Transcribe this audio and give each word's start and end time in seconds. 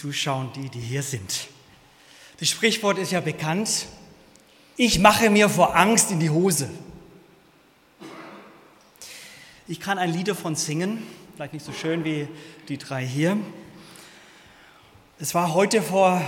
Zuschauen, 0.00 0.50
die, 0.54 0.70
die 0.70 0.80
hier 0.80 1.02
sind. 1.02 1.48
Das 2.38 2.48
Sprichwort 2.48 2.96
ist 2.96 3.12
ja 3.12 3.20
bekannt. 3.20 3.86
Ich 4.76 4.98
mache 4.98 5.28
mir 5.28 5.50
vor 5.50 5.76
Angst 5.76 6.10
in 6.10 6.20
die 6.20 6.30
Hose. 6.30 6.70
Ich 9.68 9.78
kann 9.78 9.98
ein 9.98 10.10
Lied 10.10 10.28
davon 10.28 10.56
singen, 10.56 11.06
vielleicht 11.34 11.52
nicht 11.52 11.66
so 11.66 11.72
schön 11.72 12.02
wie 12.04 12.28
die 12.68 12.78
drei 12.78 13.06
hier. 13.06 13.36
Es 15.18 15.34
war 15.34 15.52
heute 15.52 15.82
vor 15.82 16.22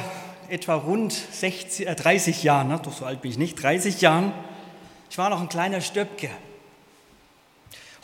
etwa 0.51 0.75
rund 0.75 1.13
60, 1.13 1.87
äh 1.87 1.95
30 1.95 2.43
Jahren, 2.43 2.69
ne? 2.69 2.79
doch 2.83 2.93
so 2.93 3.07
alt 3.07 3.23
bin 3.23 3.31
ich 3.31 3.39
nicht, 3.39 3.63
30 3.63 4.03
Jahren. 4.03 4.35
Ich 5.09 5.17
war 5.17 5.31
noch 5.31 5.41
ein 5.41 5.49
kleiner 5.49 5.81
Stöpke. 5.81 6.29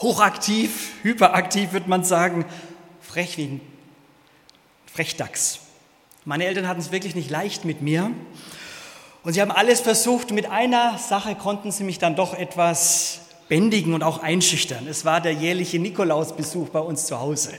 Hochaktiv, 0.01 0.93
hyperaktiv, 1.03 1.73
würde 1.73 1.91
man 1.91 2.05
sagen, 2.05 2.47
frech 3.03 3.37
wie 3.37 3.45
ein 3.45 3.78
Frechdachs. 4.99 5.61
Meine 6.25 6.45
Eltern 6.45 6.67
hatten 6.67 6.81
es 6.81 6.91
wirklich 6.91 7.15
nicht 7.15 7.31
leicht 7.31 7.65
mit 7.65 7.83
mir. 7.83 8.11
Und 9.23 9.33
sie 9.33 9.41
haben 9.41 9.53
alles 9.53 9.81
versucht. 9.81 10.33
Mit 10.33 10.51
einer 10.51 10.99
Sache 10.99 11.37
konnten 11.37 11.71
sie 11.71 11.85
mich 11.85 12.01
dann 12.01 12.17
doch 12.17 12.35
etwas 12.35 13.21
bändigen 13.49 13.95
und 13.95 14.03
auch 14.03 14.25
einschüchtern. 14.25 14.89
Es 14.89 15.05
war 15.05 15.21
der 15.21 15.35
jährliche 15.35 15.79
Nikolausbesuch 15.79 16.71
bei 16.71 16.81
uns 16.81 17.07
zu 17.07 17.21
Hause. 17.21 17.53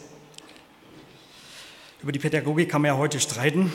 Über 2.03 2.11
die 2.11 2.19
Pädagogik 2.19 2.67
kann 2.67 2.81
man 2.81 2.91
ja 2.91 2.97
heute 2.97 3.21
streiten. 3.21 3.71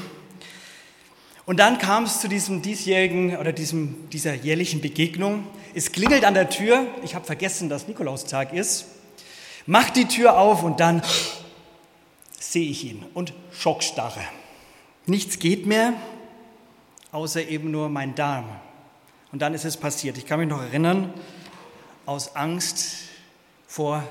Und 1.46 1.58
dann 1.58 1.78
kam 1.78 2.04
es 2.04 2.20
zu 2.20 2.28
diesem 2.28 2.60
diesjährigen 2.60 3.38
oder 3.38 3.54
diesem, 3.54 4.10
dieser 4.10 4.34
jährlichen 4.34 4.82
Begegnung. 4.82 5.46
Es 5.74 5.90
klingelt 5.90 6.26
an 6.26 6.34
der 6.34 6.50
Tür. 6.50 6.86
Ich 7.02 7.14
habe 7.14 7.24
vergessen, 7.24 7.70
dass 7.70 7.88
Nikolaustag 7.88 8.52
ist. 8.52 8.88
Macht 9.64 9.96
die 9.96 10.04
Tür 10.04 10.36
auf 10.36 10.62
und 10.62 10.80
dann 10.80 11.00
sehe 12.52 12.68
ich 12.68 12.84
ihn 12.84 13.04
und 13.14 13.32
Schockstarre. 13.52 14.22
Nichts 15.06 15.38
geht 15.38 15.66
mehr, 15.66 15.94
außer 17.12 17.46
eben 17.46 17.70
nur 17.70 17.88
mein 17.88 18.14
Darm. 18.14 18.48
Und 19.32 19.42
dann 19.42 19.54
ist 19.54 19.64
es 19.64 19.76
passiert. 19.76 20.16
Ich 20.18 20.26
kann 20.26 20.40
mich 20.40 20.48
noch 20.48 20.62
erinnern, 20.62 21.12
aus 22.06 22.36
Angst 22.36 23.08
vor 23.66 24.02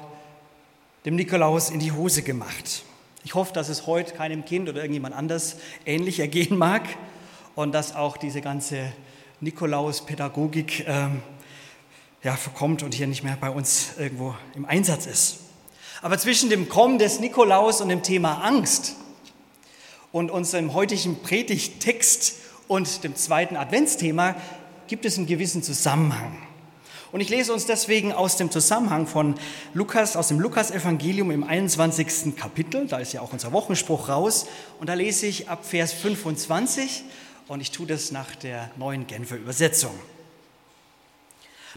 dem 1.05 1.15
Nikolaus 1.15 1.69
in 1.69 1.79
die 1.79 1.91
Hose 1.91 2.23
gemacht. 2.23 2.83
Ich 3.23 3.35
hoffe, 3.35 3.53
dass 3.53 3.69
es 3.69 3.87
heute 3.87 4.13
keinem 4.13 4.43
Kind 4.45 4.67
oder 4.67 4.81
irgendjemand 4.81 5.15
anders 5.15 5.57
ähnlich 5.85 6.19
ergehen 6.19 6.57
mag 6.57 6.83
und 7.55 7.71
dass 7.73 7.95
auch 7.95 8.17
diese 8.17 8.41
ganze 8.41 8.91
Nikolaus-Pädagogik 9.39 10.85
ähm, 10.87 11.21
ja, 12.23 12.35
verkommt 12.35 12.83
und 12.83 12.93
hier 12.93 13.07
nicht 13.07 13.23
mehr 13.23 13.37
bei 13.39 13.49
uns 13.49 13.93
irgendwo 13.97 14.35
im 14.55 14.65
Einsatz 14.65 15.05
ist. 15.05 15.39
Aber 16.03 16.17
zwischen 16.17 16.49
dem 16.49 16.67
Kommen 16.67 16.99
des 16.99 17.21
Nikolaus 17.21 17.79
und 17.79 17.87
dem 17.87 18.03
Thema 18.03 18.43
Angst 18.43 18.97
und 20.11 20.31
unserem 20.31 20.73
heutigen 20.73 21.21
Predigttext 21.21 22.35
und 22.67 23.05
dem 23.05 23.15
zweiten 23.15 23.55
Adventsthema 23.55 24.35
gibt 24.87 25.05
es 25.05 25.17
einen 25.17 25.27
gewissen 25.27 25.63
Zusammenhang. 25.63 26.37
Und 27.13 27.21
ich 27.21 27.29
lese 27.29 27.53
uns 27.53 27.67
deswegen 27.67 28.11
aus 28.11 28.35
dem 28.35 28.51
Zusammenhang 28.51 29.07
von 29.07 29.35
Lukas, 29.73 30.17
aus 30.17 30.27
dem 30.27 30.41
Lukas-Evangelium 30.41 31.31
im 31.31 31.45
21. 31.45 32.35
Kapitel, 32.35 32.85
da 32.85 32.97
ist 32.97 33.13
ja 33.13 33.21
auch 33.21 33.31
unser 33.31 33.53
Wochenspruch 33.53 34.09
raus, 34.09 34.47
und 34.81 34.89
da 34.89 34.95
lese 34.95 35.25
ich 35.25 35.47
ab 35.47 35.63
Vers 35.63 35.93
25 35.93 37.05
und 37.47 37.61
ich 37.61 37.71
tue 37.71 37.87
das 37.87 38.11
nach 38.11 38.35
der 38.35 38.69
neuen 38.75 39.07
Genfer 39.07 39.37
Übersetzung. 39.37 39.93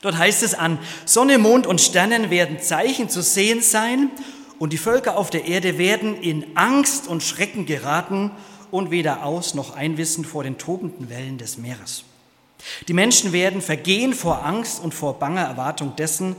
Dort 0.02 0.18
heißt 0.18 0.42
es 0.42 0.54
an, 0.54 0.78
Sonne, 1.04 1.38
Mond 1.38 1.66
und 1.66 1.80
Sternen 1.80 2.30
werden 2.30 2.60
Zeichen 2.60 3.08
zu 3.08 3.22
sehen 3.22 3.62
sein 3.62 4.10
und 4.58 4.72
die 4.72 4.78
Völker 4.78 5.16
auf 5.16 5.30
der 5.30 5.46
Erde 5.46 5.78
werden 5.78 6.20
in 6.20 6.56
Angst 6.56 7.08
und 7.08 7.22
Schrecken 7.22 7.66
geraten 7.66 8.30
und 8.70 8.90
weder 8.90 9.24
aus 9.24 9.54
noch 9.54 9.74
einwissen 9.74 10.24
vor 10.24 10.44
den 10.44 10.58
tobenden 10.58 11.08
Wellen 11.08 11.38
des 11.38 11.58
Meeres. 11.58 12.04
Die 12.88 12.92
Menschen 12.92 13.32
werden 13.32 13.62
vergehen 13.62 14.12
vor 14.12 14.44
Angst 14.44 14.82
und 14.82 14.92
vor 14.92 15.18
banger 15.18 15.42
Erwartung 15.42 15.94
dessen, 15.96 16.36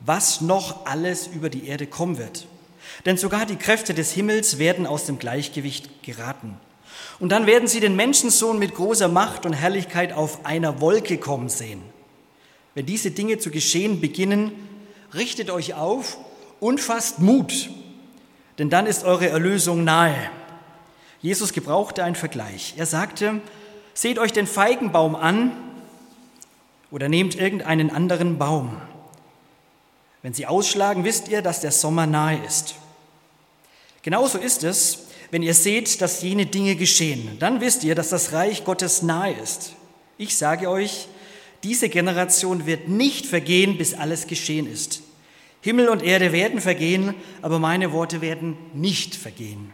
was 0.00 0.40
noch 0.40 0.86
alles 0.86 1.26
über 1.26 1.50
die 1.50 1.66
Erde 1.66 1.86
kommen 1.86 2.18
wird. 2.18 2.46
Denn 3.06 3.16
sogar 3.16 3.46
die 3.46 3.56
Kräfte 3.56 3.94
des 3.94 4.12
Himmels 4.12 4.58
werden 4.58 4.86
aus 4.86 5.06
dem 5.06 5.18
Gleichgewicht 5.18 6.02
geraten. 6.02 6.56
Und 7.18 7.30
dann 7.30 7.46
werden 7.46 7.68
sie 7.68 7.80
den 7.80 7.96
Menschensohn 7.96 8.58
mit 8.58 8.74
großer 8.74 9.08
Macht 9.08 9.46
und 9.46 9.52
Herrlichkeit 9.52 10.12
auf 10.12 10.44
einer 10.44 10.80
Wolke 10.80 11.18
kommen 11.18 11.48
sehen. 11.48 11.82
Wenn 12.74 12.86
diese 12.86 13.10
Dinge 13.10 13.38
zu 13.38 13.50
geschehen 13.50 14.00
beginnen, 14.00 14.52
richtet 15.14 15.50
euch 15.50 15.74
auf 15.74 16.18
und 16.60 16.80
fasst 16.80 17.20
Mut, 17.20 17.70
denn 18.58 18.70
dann 18.70 18.86
ist 18.86 19.04
eure 19.04 19.28
Erlösung 19.28 19.84
nahe. 19.84 20.16
Jesus 21.20 21.52
gebrauchte 21.52 22.04
einen 22.04 22.16
Vergleich. 22.16 22.74
Er 22.76 22.86
sagte, 22.86 23.40
seht 23.94 24.18
euch 24.18 24.32
den 24.32 24.46
Feigenbaum 24.46 25.16
an 25.16 25.52
oder 26.90 27.08
nehmt 27.08 27.34
irgendeinen 27.36 27.90
anderen 27.90 28.38
Baum. 28.38 28.76
Wenn 30.22 30.34
sie 30.34 30.46
ausschlagen, 30.46 31.04
wisst 31.04 31.28
ihr, 31.28 31.42
dass 31.42 31.60
der 31.60 31.72
Sommer 31.72 32.06
nahe 32.06 32.38
ist. 32.44 32.74
Genauso 34.02 34.38
ist 34.38 34.64
es, 34.64 35.06
wenn 35.30 35.42
ihr 35.42 35.54
seht, 35.54 36.00
dass 36.00 36.22
jene 36.22 36.46
Dinge 36.46 36.76
geschehen. 36.76 37.36
Dann 37.40 37.60
wisst 37.60 37.84
ihr, 37.84 37.94
dass 37.94 38.10
das 38.10 38.32
Reich 38.32 38.64
Gottes 38.64 39.02
nahe 39.02 39.32
ist. 39.32 39.72
Ich 40.18 40.36
sage 40.36 40.68
euch, 40.68 41.08
diese 41.64 41.88
Generation 41.88 42.66
wird 42.66 42.88
nicht 42.88 43.26
vergehen, 43.26 43.78
bis 43.78 43.94
alles 43.94 44.26
geschehen 44.26 44.70
ist. 44.70 45.02
Himmel 45.62 45.88
und 45.88 46.02
Erde 46.02 46.30
werden 46.30 46.60
vergehen, 46.60 47.14
aber 47.40 47.58
meine 47.58 47.90
Worte 47.92 48.20
werden 48.20 48.58
nicht 48.74 49.16
vergehen. 49.16 49.72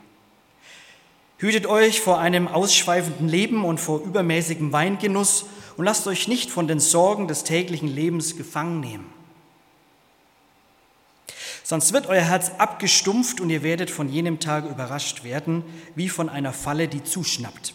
Hütet 1.39 1.67
euch 1.67 2.01
vor 2.01 2.21
einem 2.21 2.47
ausschweifenden 2.47 3.29
Leben 3.29 3.65
und 3.65 3.81
vor 3.81 4.01
übermäßigem 4.03 4.73
Weingenuss 4.73 5.47
und 5.77 5.85
lasst 5.85 6.07
euch 6.07 6.29
nicht 6.29 6.51
von 6.51 6.69
den 6.69 6.79
Sorgen 6.79 7.27
des 7.27 7.43
täglichen 7.43 7.89
Lebens 7.89 8.37
gefangen 8.37 8.79
nehmen. 8.79 9.07
Sonst 11.65 11.93
wird 11.93 12.07
euer 12.07 12.23
Herz 12.23 12.53
abgestumpft 12.59 13.41
und 13.41 13.51
ihr 13.51 13.63
werdet 13.63 13.91
von 13.91 14.09
jenem 14.09 14.39
Tag 14.39 14.69
überrascht 14.69 15.25
werden, 15.25 15.65
wie 15.97 16.09
von 16.09 16.29
einer 16.29 16.53
Falle, 16.53 16.87
die 16.87 17.03
zuschnappt. 17.03 17.75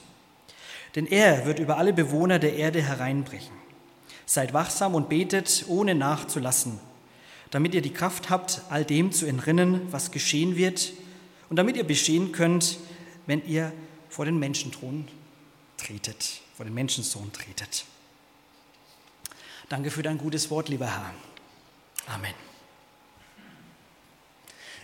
Denn 0.96 1.06
er 1.06 1.46
wird 1.46 1.60
über 1.60 1.78
alle 1.78 1.92
Bewohner 1.92 2.40
der 2.40 2.56
Erde 2.56 2.82
hereinbrechen. 2.82 3.65
Seid 4.26 4.54
wachsam 4.54 4.96
und 4.96 5.10
betet, 5.10 5.66
ohne 5.68 5.96
nachzulassen, 5.96 6.80
damit 7.52 7.74
ihr 7.74 7.82
die 7.82 7.94
Kraft 7.94 8.30
habt, 8.30 8.62
all 8.70 8.84
dem 8.84 9.12
zu 9.12 9.26
entrinnen, 9.26 9.92
was 9.92 10.12
geschehen 10.12 10.56
wird, 10.56 10.94
und 11.50 11.58
damit 11.58 11.78
ihr 11.78 11.84
bestehen 11.84 12.32
könnt, 12.32 12.80
wenn 13.28 13.46
ihr 13.46 13.72
vor 14.10 14.26
den 14.26 14.40
Menschenthron 14.40 15.08
tretet, 15.78 16.42
vor 16.56 16.66
den 16.66 16.74
Menschensohn 16.74 17.32
tretet. 17.32 17.86
Danke 19.70 19.92
für 19.92 20.04
dein 20.04 20.18
gutes 20.18 20.50
Wort, 20.50 20.70
lieber 20.70 20.88
Herr. 20.88 21.14
Amen. 22.08 22.34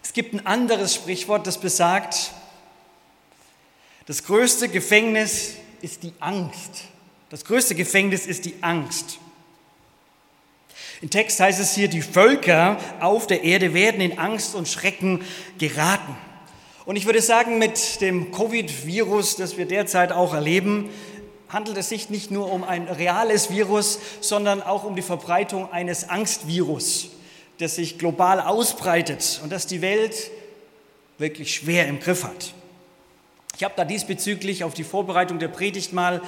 Es 0.04 0.14
gibt 0.14 0.34
ein 0.34 0.46
anderes 0.46 0.96
Sprichwort, 0.96 1.48
das 1.48 1.60
besagt, 1.60 2.34
das 4.08 4.24
größte 4.24 4.68
Gefängnis 4.68 5.56
ist 5.82 6.04
die 6.04 6.14
Angst. 6.20 6.86
Das 7.30 7.46
größte 7.46 7.76
Gefängnis 7.76 8.26
ist 8.26 8.46
die 8.46 8.56
Angst. 8.62 9.20
Im 11.02 11.10
Text 11.10 11.40
heißt 11.40 11.60
es 11.60 11.74
hier, 11.74 11.88
die 11.88 12.04
Völker 12.04 12.78
auf 13.00 13.26
der 13.26 13.44
Erde 13.44 13.74
werden 13.74 14.02
in 14.02 14.20
Angst 14.20 14.54
und 14.54 14.68
Schrecken 14.68 15.22
geraten. 15.58 16.16
Und 16.86 16.96
ich 16.96 17.08
würde 17.08 17.22
sagen, 17.22 17.58
mit 17.58 18.02
dem 18.02 18.32
Covid-Virus, 18.32 19.36
das 19.36 19.58
wir 19.58 19.66
derzeit 19.66 20.12
auch 20.12 20.36
erleben, 20.36 20.92
handelt 21.50 21.78
es 21.78 21.90
sich 21.90 22.12
nicht 22.12 22.30
nur 22.30 22.52
um 22.52 22.64
ein 22.64 22.88
reales 22.88 23.50
Virus, 23.50 24.00
sondern 24.22 24.62
auch 24.62 24.84
um 24.84 24.96
die 24.96 25.02
Verbreitung 25.02 25.72
eines 25.72 26.08
Angstvirus, 26.08 27.10
das 27.58 27.76
sich 27.76 27.98
global 27.98 28.40
ausbreitet 28.40 29.42
und 29.44 29.52
das 29.52 29.66
die 29.66 29.82
Welt 29.82 30.30
wirklich 31.18 31.56
schwer 31.56 31.88
im 31.88 32.00
Griff 32.00 32.24
hat. 32.24 32.54
Ich 33.58 33.64
habe 33.64 33.74
da 33.76 33.86
diesbezüglich 33.86 34.64
auf 34.64 34.76
die 34.76 34.84
Vorbereitung 34.84 35.40
der 35.40 35.48
Predigt 35.48 35.94
mal 35.94 36.22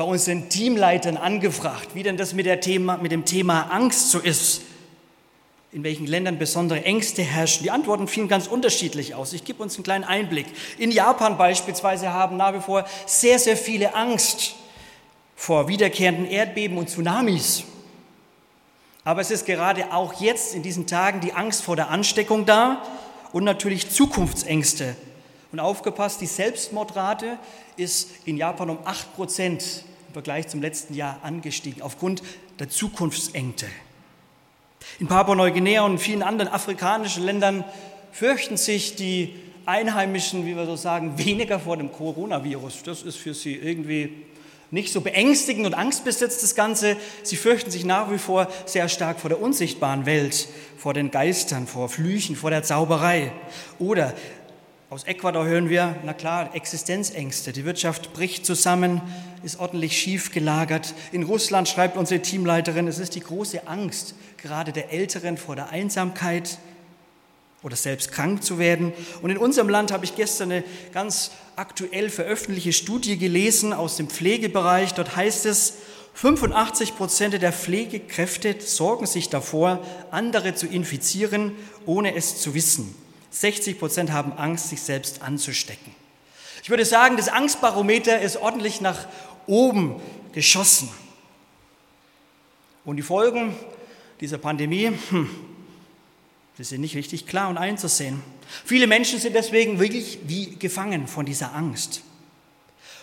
bei 0.00 0.06
unseren 0.06 0.48
Teamleitern 0.48 1.18
angefragt, 1.18 1.88
wie 1.92 2.02
denn 2.02 2.16
das 2.16 2.32
mit, 2.32 2.46
Thema, 2.62 2.96
mit 2.96 3.12
dem 3.12 3.26
Thema 3.26 3.64
Angst 3.70 4.10
so 4.10 4.18
ist. 4.18 4.62
in 5.72 5.84
welchen 5.84 6.06
Ländern 6.06 6.38
besondere 6.38 6.82
Ängste 6.86 7.20
herrschen. 7.20 7.64
Die 7.64 7.70
Antworten 7.70 8.08
fielen 8.08 8.26
ganz 8.26 8.46
unterschiedlich 8.46 9.14
aus. 9.14 9.34
Ich 9.34 9.44
gebe 9.44 9.62
uns 9.62 9.74
einen 9.76 9.84
kleinen 9.84 10.04
Einblick. 10.04 10.46
In 10.78 10.90
Japan 10.90 11.36
beispielsweise 11.36 12.14
haben 12.14 12.38
nach 12.38 12.54
wie 12.54 12.60
vor 12.60 12.86
sehr, 13.04 13.38
sehr 13.38 13.58
viele 13.58 13.94
Angst 13.94 14.54
vor 15.36 15.68
wiederkehrenden 15.68 16.24
Erdbeben 16.24 16.78
und 16.78 16.88
Tsunamis. 16.88 17.64
Aber 19.04 19.20
es 19.20 19.30
ist 19.30 19.44
gerade 19.44 19.92
auch 19.92 20.18
jetzt 20.18 20.54
in 20.54 20.62
diesen 20.62 20.86
Tagen 20.86 21.20
die 21.20 21.34
Angst 21.34 21.62
vor 21.62 21.76
der 21.76 21.90
Ansteckung 21.90 22.46
da 22.46 22.82
und 23.32 23.44
natürlich 23.44 23.90
Zukunftsängste. 23.90 24.96
Und 25.52 25.60
aufgepasst, 25.60 26.22
die 26.22 26.26
Selbstmordrate 26.26 27.38
ist 27.76 28.08
in 28.24 28.38
Japan 28.38 28.70
um 28.70 28.78
8 28.86 29.14
Prozent 29.14 29.84
im 30.10 30.14
Vergleich 30.14 30.48
zum 30.48 30.60
letzten 30.60 30.94
Jahr 30.94 31.20
angestiegen, 31.22 31.82
aufgrund 31.82 32.24
der 32.58 32.68
Zukunftsängste. 32.68 33.66
In 34.98 35.06
Papua-Neuguinea 35.06 35.82
und 35.82 35.92
in 35.92 35.98
vielen 35.98 36.24
anderen 36.24 36.52
afrikanischen 36.52 37.22
Ländern 37.22 37.62
fürchten 38.10 38.56
sich 38.56 38.96
die 38.96 39.36
Einheimischen, 39.66 40.46
wie 40.46 40.56
wir 40.56 40.66
so 40.66 40.74
sagen, 40.74 41.16
weniger 41.16 41.60
vor 41.60 41.76
dem 41.76 41.92
Coronavirus. 41.92 42.82
Das 42.82 43.02
ist 43.02 43.18
für 43.18 43.34
sie 43.34 43.54
irgendwie 43.54 44.24
nicht 44.72 44.92
so 44.92 45.00
beängstigend 45.00 45.64
und 45.64 45.74
angstbesetzt 45.74 46.42
das 46.42 46.56
Ganze. 46.56 46.96
Sie 47.22 47.36
fürchten 47.36 47.70
sich 47.70 47.84
nach 47.84 48.10
wie 48.10 48.18
vor 48.18 48.48
sehr 48.66 48.88
stark 48.88 49.20
vor 49.20 49.30
der 49.30 49.40
unsichtbaren 49.40 50.06
Welt, 50.06 50.48
vor 50.76 50.92
den 50.92 51.12
Geistern, 51.12 51.68
vor 51.68 51.88
Flüchen, 51.88 52.34
vor 52.34 52.50
der 52.50 52.64
Zauberei. 52.64 53.30
Oder 53.78 54.12
aus 54.90 55.04
Ecuador 55.04 55.46
hören 55.46 55.68
wir, 55.68 55.94
na 56.04 56.12
klar, 56.12 56.52
Existenzängste. 56.52 57.52
Die 57.52 57.64
Wirtschaft 57.64 58.12
bricht 58.12 58.44
zusammen, 58.44 59.00
ist 59.44 59.60
ordentlich 59.60 59.96
schief 59.96 60.32
gelagert. 60.32 60.94
In 61.12 61.22
Russland 61.22 61.68
schreibt 61.68 61.96
unsere 61.96 62.20
Teamleiterin, 62.20 62.88
es 62.88 62.98
ist 62.98 63.14
die 63.14 63.20
große 63.20 63.68
Angst, 63.68 64.16
gerade 64.36 64.72
der 64.72 64.92
Älteren 64.92 65.36
vor 65.36 65.54
der 65.54 65.70
Einsamkeit 65.70 66.58
oder 67.62 67.76
selbst 67.76 68.10
krank 68.10 68.42
zu 68.42 68.58
werden. 68.58 68.92
Und 69.22 69.30
in 69.30 69.38
unserem 69.38 69.68
Land 69.68 69.92
habe 69.92 70.04
ich 70.04 70.16
gestern 70.16 70.50
eine 70.50 70.64
ganz 70.92 71.30
aktuell 71.54 72.10
veröffentlichte 72.10 72.72
Studie 72.72 73.16
gelesen 73.16 73.72
aus 73.72 73.96
dem 73.96 74.08
Pflegebereich. 74.08 74.94
Dort 74.94 75.14
heißt 75.14 75.46
es, 75.46 75.74
85 76.14 76.96
Prozent 76.96 77.40
der 77.40 77.52
Pflegekräfte 77.52 78.56
sorgen 78.58 79.06
sich 79.06 79.28
davor, 79.28 79.86
andere 80.10 80.56
zu 80.56 80.66
infizieren, 80.66 81.52
ohne 81.86 82.16
es 82.16 82.40
zu 82.40 82.54
wissen. 82.54 82.92
60 83.30 83.78
Prozent 83.78 84.12
haben 84.12 84.32
Angst, 84.32 84.68
sich 84.68 84.82
selbst 84.82 85.22
anzustecken. 85.22 85.94
Ich 86.62 86.70
würde 86.70 86.84
sagen, 86.84 87.16
das 87.16 87.28
Angstbarometer 87.28 88.20
ist 88.20 88.36
ordentlich 88.36 88.80
nach 88.80 89.06
oben 89.46 90.00
geschossen. 90.32 90.90
Und 92.84 92.96
die 92.96 93.02
Folgen 93.02 93.54
dieser 94.20 94.38
Pandemie, 94.38 94.92
hm, 95.10 95.30
die 96.58 96.64
sind 96.64 96.80
nicht 96.82 96.96
richtig 96.96 97.26
klar 97.26 97.48
und 97.48 97.56
einzusehen. 97.56 98.22
Viele 98.64 98.86
Menschen 98.86 99.18
sind 99.18 99.34
deswegen 99.34 99.78
wirklich 99.80 100.18
wie 100.26 100.56
gefangen 100.56 101.06
von 101.06 101.24
dieser 101.24 101.54
Angst. 101.54 102.02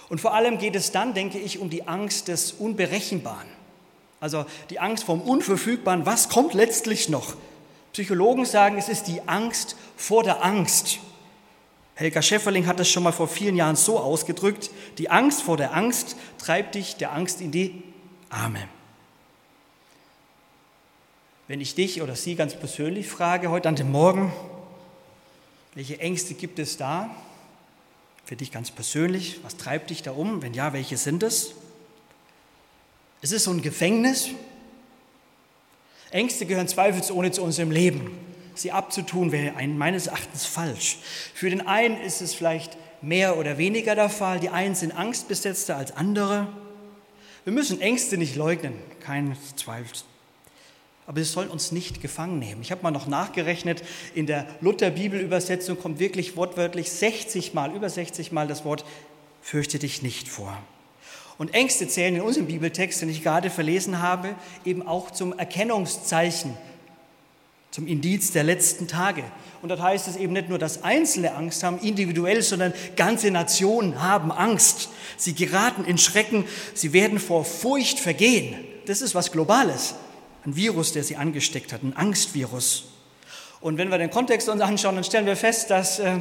Und 0.09 0.21
vor 0.21 0.33
allem 0.33 0.57
geht 0.57 0.75
es 0.75 0.91
dann, 0.91 1.13
denke 1.13 1.39
ich, 1.39 1.59
um 1.59 1.69
die 1.69 1.87
Angst 1.87 2.27
des 2.27 2.51
Unberechenbaren. 2.53 3.47
Also 4.19 4.45
die 4.69 4.79
Angst 4.79 5.03
vom 5.03 5.21
Unverfügbaren. 5.21 6.05
Was 6.05 6.29
kommt 6.29 6.53
letztlich 6.53 7.09
noch? 7.09 7.35
Psychologen 7.97 8.45
sagen, 8.45 8.77
es 8.77 8.89
ist 8.89 9.07
die 9.07 9.27
Angst 9.27 9.75
vor 9.95 10.21
der 10.21 10.45
Angst. 10.45 10.99
Helga 11.95 12.21
Schäfferling 12.21 12.67
hat 12.67 12.79
das 12.79 12.87
schon 12.87 13.01
mal 13.01 13.11
vor 13.11 13.27
vielen 13.27 13.55
Jahren 13.55 13.75
so 13.75 13.97
ausgedrückt, 13.97 14.69
die 14.99 15.09
Angst 15.09 15.41
vor 15.41 15.57
der 15.57 15.73
Angst 15.73 16.15
treibt 16.37 16.75
dich 16.75 16.97
der 16.97 17.11
Angst 17.13 17.41
in 17.41 17.49
die 17.49 17.81
Arme. 18.29 18.69
Wenn 21.47 21.59
ich 21.59 21.73
dich 21.73 22.03
oder 22.03 22.15
Sie 22.15 22.35
ganz 22.35 22.53
persönlich 22.53 23.07
frage 23.07 23.49
heute 23.49 23.67
an 23.67 23.75
dem 23.75 23.91
Morgen, 23.91 24.31
welche 25.73 25.99
Ängste 25.99 26.35
gibt 26.35 26.59
es 26.59 26.77
da? 26.77 27.09
Für 28.25 28.35
dich 28.35 28.51
ganz 28.51 28.69
persönlich, 28.69 29.39
was 29.41 29.57
treibt 29.57 29.89
dich 29.89 30.03
da 30.03 30.11
um? 30.11 30.43
Wenn 30.43 30.53
ja, 30.53 30.71
welche 30.71 30.97
sind 30.97 31.23
es? 31.23 31.55
Ist 33.23 33.33
es 33.33 33.45
so 33.45 33.49
ein 33.49 33.63
Gefängnis? 33.63 34.29
Ängste 36.11 36.45
gehören 36.45 36.67
zweifelsohne 36.67 37.31
zu 37.31 37.43
unserem 37.43 37.71
Leben. 37.71 38.17
Sie 38.55 38.71
abzutun 38.71 39.31
wäre 39.31 39.53
meines 39.67 40.07
Erachtens 40.07 40.45
falsch. 40.45 40.97
Für 41.33 41.49
den 41.49 41.67
einen 41.67 41.99
ist 42.01 42.21
es 42.21 42.33
vielleicht 42.33 42.77
mehr 43.01 43.37
oder 43.37 43.57
weniger 43.57 43.95
der 43.95 44.09
Fall. 44.09 44.39
Die 44.39 44.49
einen 44.49 44.75
sind 44.75 44.91
angstbesetzter 44.91 45.77
als 45.77 45.95
andere. 45.95 46.47
Wir 47.43 47.53
müssen 47.53 47.79
Ängste 47.79 48.17
nicht 48.17 48.35
leugnen, 48.35 48.73
kein 48.99 49.37
Zweifel. 49.55 49.99
Aber 51.05 51.19
sie 51.19 51.31
sollen 51.31 51.49
uns 51.49 51.71
nicht 51.71 52.01
gefangen 52.01 52.39
nehmen. 52.39 52.61
Ich 52.61 52.71
habe 52.71 52.83
mal 52.83 52.91
noch 52.91 53.07
nachgerechnet, 53.07 53.81
in 54.13 54.25
der 54.25 54.45
Luther-Bibelübersetzung 54.59 55.79
kommt 55.79 55.99
wirklich 55.99 56.35
wortwörtlich 56.35 56.91
60 56.91 57.53
Mal, 57.53 57.73
über 57.73 57.89
60 57.89 58.33
Mal 58.33 58.47
das 58.47 58.65
Wort 58.65 58.83
fürchte 59.41 59.79
dich 59.79 60.01
nicht 60.01 60.27
vor. 60.27 60.57
Und 61.37 61.53
Ängste 61.53 61.87
zählen 61.87 62.15
in 62.15 62.21
unserem 62.21 62.47
Bibeltext, 62.47 63.01
den 63.01 63.09
ich 63.09 63.23
gerade 63.23 63.49
verlesen 63.49 64.01
habe, 64.01 64.35
eben 64.65 64.85
auch 64.87 65.11
zum 65.11 65.37
Erkennungszeichen, 65.37 66.57
zum 67.69 67.85
Indiz 67.85 68.31
der 68.31 68.43
letzten 68.43 68.87
Tage. 68.87 69.23
Und 69.61 69.69
das 69.69 69.79
heißt 69.79 70.07
es 70.07 70.15
eben 70.15 70.33
nicht 70.33 70.49
nur, 70.49 70.57
dass 70.57 70.83
Einzelne 70.83 71.35
Angst 71.35 71.63
haben, 71.63 71.79
individuell, 71.79 72.41
sondern 72.41 72.73
ganze 72.95 73.29
Nationen 73.29 74.01
haben 74.01 74.31
Angst. 74.31 74.89
Sie 75.15 75.35
geraten 75.35 75.85
in 75.85 75.97
Schrecken, 75.97 76.45
sie 76.73 76.93
werden 76.93 77.19
vor 77.19 77.45
Furcht 77.45 77.99
vergehen. 77.99 78.55
Das 78.85 79.01
ist 79.01 79.13
was 79.13 79.31
Globales. 79.31 79.95
Ein 80.45 80.55
Virus, 80.55 80.93
der 80.93 81.03
sie 81.03 81.17
angesteckt 81.17 81.71
hat, 81.73 81.83
ein 81.83 81.95
Angstvirus. 81.95 82.85
Und 83.59 83.77
wenn 83.77 83.89
wir 83.89 83.97
den 83.97 84.09
Kontext 84.09 84.49
uns 84.49 84.61
anschauen, 84.61 84.95
dann 84.95 85.03
stellen 85.03 85.25
wir 85.25 85.35
fest, 85.35 85.69
dass 85.69 85.99
äh, 85.99 86.19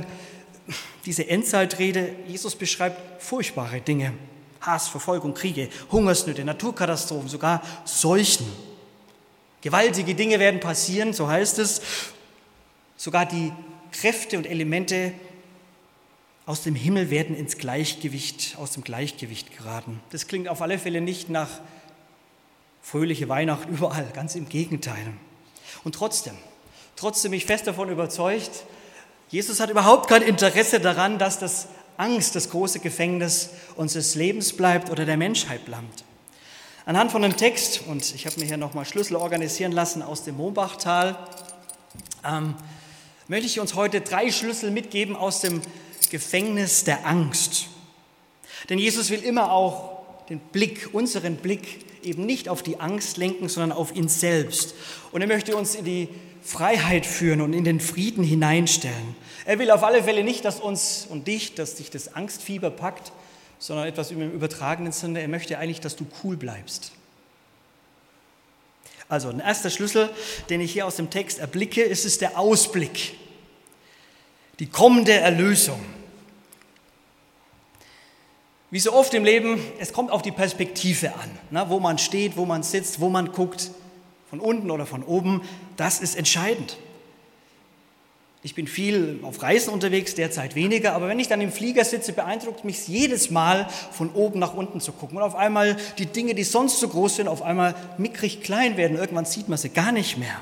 diese 1.04 1.28
Endzeitrede 1.28 2.16
Jesus 2.26 2.56
beschreibt 2.56 3.22
furchtbare 3.22 3.80
Dinge. 3.80 4.12
Hass, 4.60 4.88
Verfolgung, 4.88 5.34
Kriege, 5.34 5.68
Hungersnöte, 5.90 6.44
Naturkatastrophen, 6.44 7.28
sogar 7.28 7.62
Seuchen. 7.84 8.46
Gewaltige 9.60 10.14
Dinge 10.14 10.38
werden 10.38 10.60
passieren, 10.60 11.12
so 11.12 11.28
heißt 11.28 11.58
es. 11.58 11.80
Sogar 12.96 13.26
die 13.26 13.52
Kräfte 13.92 14.38
und 14.38 14.46
Elemente 14.46 15.12
aus 16.46 16.62
dem 16.62 16.76
Himmel 16.76 17.10
werden 17.10 17.36
ins 17.36 17.58
Gleichgewicht, 17.58 18.56
aus 18.58 18.70
dem 18.70 18.84
Gleichgewicht 18.84 19.56
geraten. 19.56 20.00
Das 20.10 20.28
klingt 20.28 20.48
auf 20.48 20.62
alle 20.62 20.78
Fälle 20.78 21.00
nicht 21.00 21.28
nach 21.28 21.48
fröhliche 22.82 23.28
Weihnacht 23.28 23.68
überall, 23.68 24.08
ganz 24.14 24.36
im 24.36 24.48
Gegenteil. 24.48 25.12
Und 25.82 25.96
trotzdem, 25.96 26.34
trotzdem 26.94 27.32
bin 27.32 27.38
ich 27.38 27.46
fest 27.46 27.66
davon 27.66 27.88
überzeugt, 27.88 28.64
Jesus 29.28 29.58
hat 29.58 29.70
überhaupt 29.70 30.08
kein 30.08 30.22
Interesse 30.22 30.78
daran, 30.78 31.18
dass 31.18 31.40
das 31.40 31.66
Angst 31.96 32.36
das 32.36 32.50
große 32.50 32.80
Gefängnis 32.80 33.50
unseres 33.76 34.14
Lebens 34.14 34.52
bleibt 34.52 34.90
oder 34.90 35.04
der 35.04 35.16
Menschheit 35.16 35.64
bleibt. 35.64 36.04
Anhand 36.84 37.10
von 37.10 37.24
einem 37.24 37.36
Text, 37.36 37.82
und 37.88 38.14
ich 38.14 38.26
habe 38.26 38.38
mir 38.38 38.46
hier 38.46 38.56
nochmal 38.56 38.84
Schlüssel 38.84 39.16
organisieren 39.16 39.72
lassen 39.72 40.02
aus 40.02 40.22
dem 40.22 40.36
Mombachtal, 40.36 41.18
ähm, 42.24 42.54
möchte 43.28 43.46
ich 43.46 43.58
uns 43.58 43.74
heute 43.74 44.00
drei 44.00 44.30
Schlüssel 44.30 44.70
mitgeben 44.70 45.16
aus 45.16 45.40
dem 45.40 45.60
Gefängnis 46.10 46.84
der 46.84 47.04
Angst. 47.04 47.66
Denn 48.68 48.78
Jesus 48.78 49.10
will 49.10 49.22
immer 49.22 49.50
auch 49.50 49.96
den 50.28 50.38
Blick, 50.38 50.90
unseren 50.92 51.36
Blick 51.36 51.84
eben 52.04 52.24
nicht 52.24 52.48
auf 52.48 52.62
die 52.62 52.78
Angst 52.78 53.16
lenken, 53.16 53.48
sondern 53.48 53.76
auf 53.76 53.94
ihn 53.94 54.08
selbst. 54.08 54.74
Und 55.12 55.20
er 55.22 55.26
möchte 55.26 55.56
uns 55.56 55.74
in 55.74 55.84
die 55.84 56.08
Freiheit 56.42 57.04
führen 57.04 57.40
und 57.40 57.52
in 57.52 57.64
den 57.64 57.80
Frieden 57.80 58.22
hineinstellen. 58.22 59.16
Er 59.46 59.60
will 59.60 59.70
auf 59.70 59.84
alle 59.84 60.02
Fälle 60.02 60.24
nicht, 60.24 60.44
dass 60.44 60.58
uns 60.58 61.06
und 61.08 61.28
dich, 61.28 61.54
dass 61.54 61.76
dich 61.76 61.88
das 61.88 62.14
Angstfieber 62.14 62.68
packt, 62.68 63.12
sondern 63.60 63.86
etwas 63.86 64.10
im 64.10 64.32
übertragenen 64.32 64.90
Sinne. 64.90 65.20
Er 65.20 65.28
möchte 65.28 65.56
eigentlich, 65.58 65.80
dass 65.80 65.94
du 65.94 66.04
cool 66.24 66.36
bleibst. 66.36 66.90
Also 69.08 69.28
ein 69.28 69.38
erster 69.38 69.70
Schlüssel, 69.70 70.10
den 70.50 70.60
ich 70.60 70.72
hier 70.72 70.84
aus 70.84 70.96
dem 70.96 71.10
Text 71.10 71.38
erblicke, 71.38 71.82
ist 71.82 72.04
es 72.04 72.18
der 72.18 72.36
Ausblick, 72.36 73.14
die 74.58 74.66
kommende 74.66 75.12
Erlösung. 75.12 75.80
Wie 78.72 78.80
so 78.80 78.92
oft 78.92 79.14
im 79.14 79.24
Leben, 79.24 79.60
es 79.78 79.92
kommt 79.92 80.10
auf 80.10 80.22
die 80.22 80.32
Perspektive 80.32 81.14
an, 81.14 81.38
ne, 81.52 81.66
wo 81.68 81.78
man 81.78 81.98
steht, 81.98 82.36
wo 82.36 82.46
man 82.46 82.64
sitzt, 82.64 82.98
wo 82.98 83.08
man 83.08 83.30
guckt, 83.30 83.70
von 84.28 84.40
unten 84.40 84.72
oder 84.72 84.86
von 84.86 85.04
oben, 85.04 85.42
das 85.76 86.00
ist 86.00 86.16
entscheidend. 86.16 86.76
Ich 88.42 88.54
bin 88.54 88.66
viel 88.68 89.18
auf 89.22 89.42
Reisen 89.42 89.72
unterwegs, 89.72 90.14
derzeit 90.14 90.54
weniger, 90.54 90.92
aber 90.92 91.08
wenn 91.08 91.18
ich 91.18 91.26
dann 91.26 91.40
im 91.40 91.50
Flieger 91.50 91.84
sitze, 91.84 92.12
beeindruckt 92.12 92.64
mich 92.64 92.86
jedes 92.86 93.30
Mal, 93.30 93.66
von 93.90 94.10
oben 94.12 94.38
nach 94.38 94.54
unten 94.54 94.80
zu 94.80 94.92
gucken 94.92 95.16
und 95.16 95.22
auf 95.24 95.34
einmal 95.34 95.76
die 95.98 96.06
Dinge, 96.06 96.34
die 96.34 96.44
sonst 96.44 96.78
so 96.78 96.88
groß 96.88 97.16
sind, 97.16 97.28
auf 97.28 97.42
einmal 97.42 97.74
mickrig 97.98 98.42
klein 98.42 98.76
werden. 98.76 98.96
Irgendwann 98.96 99.24
sieht 99.24 99.48
man 99.48 99.58
sie 99.58 99.70
gar 99.70 99.90
nicht 99.90 100.16
mehr. 100.16 100.36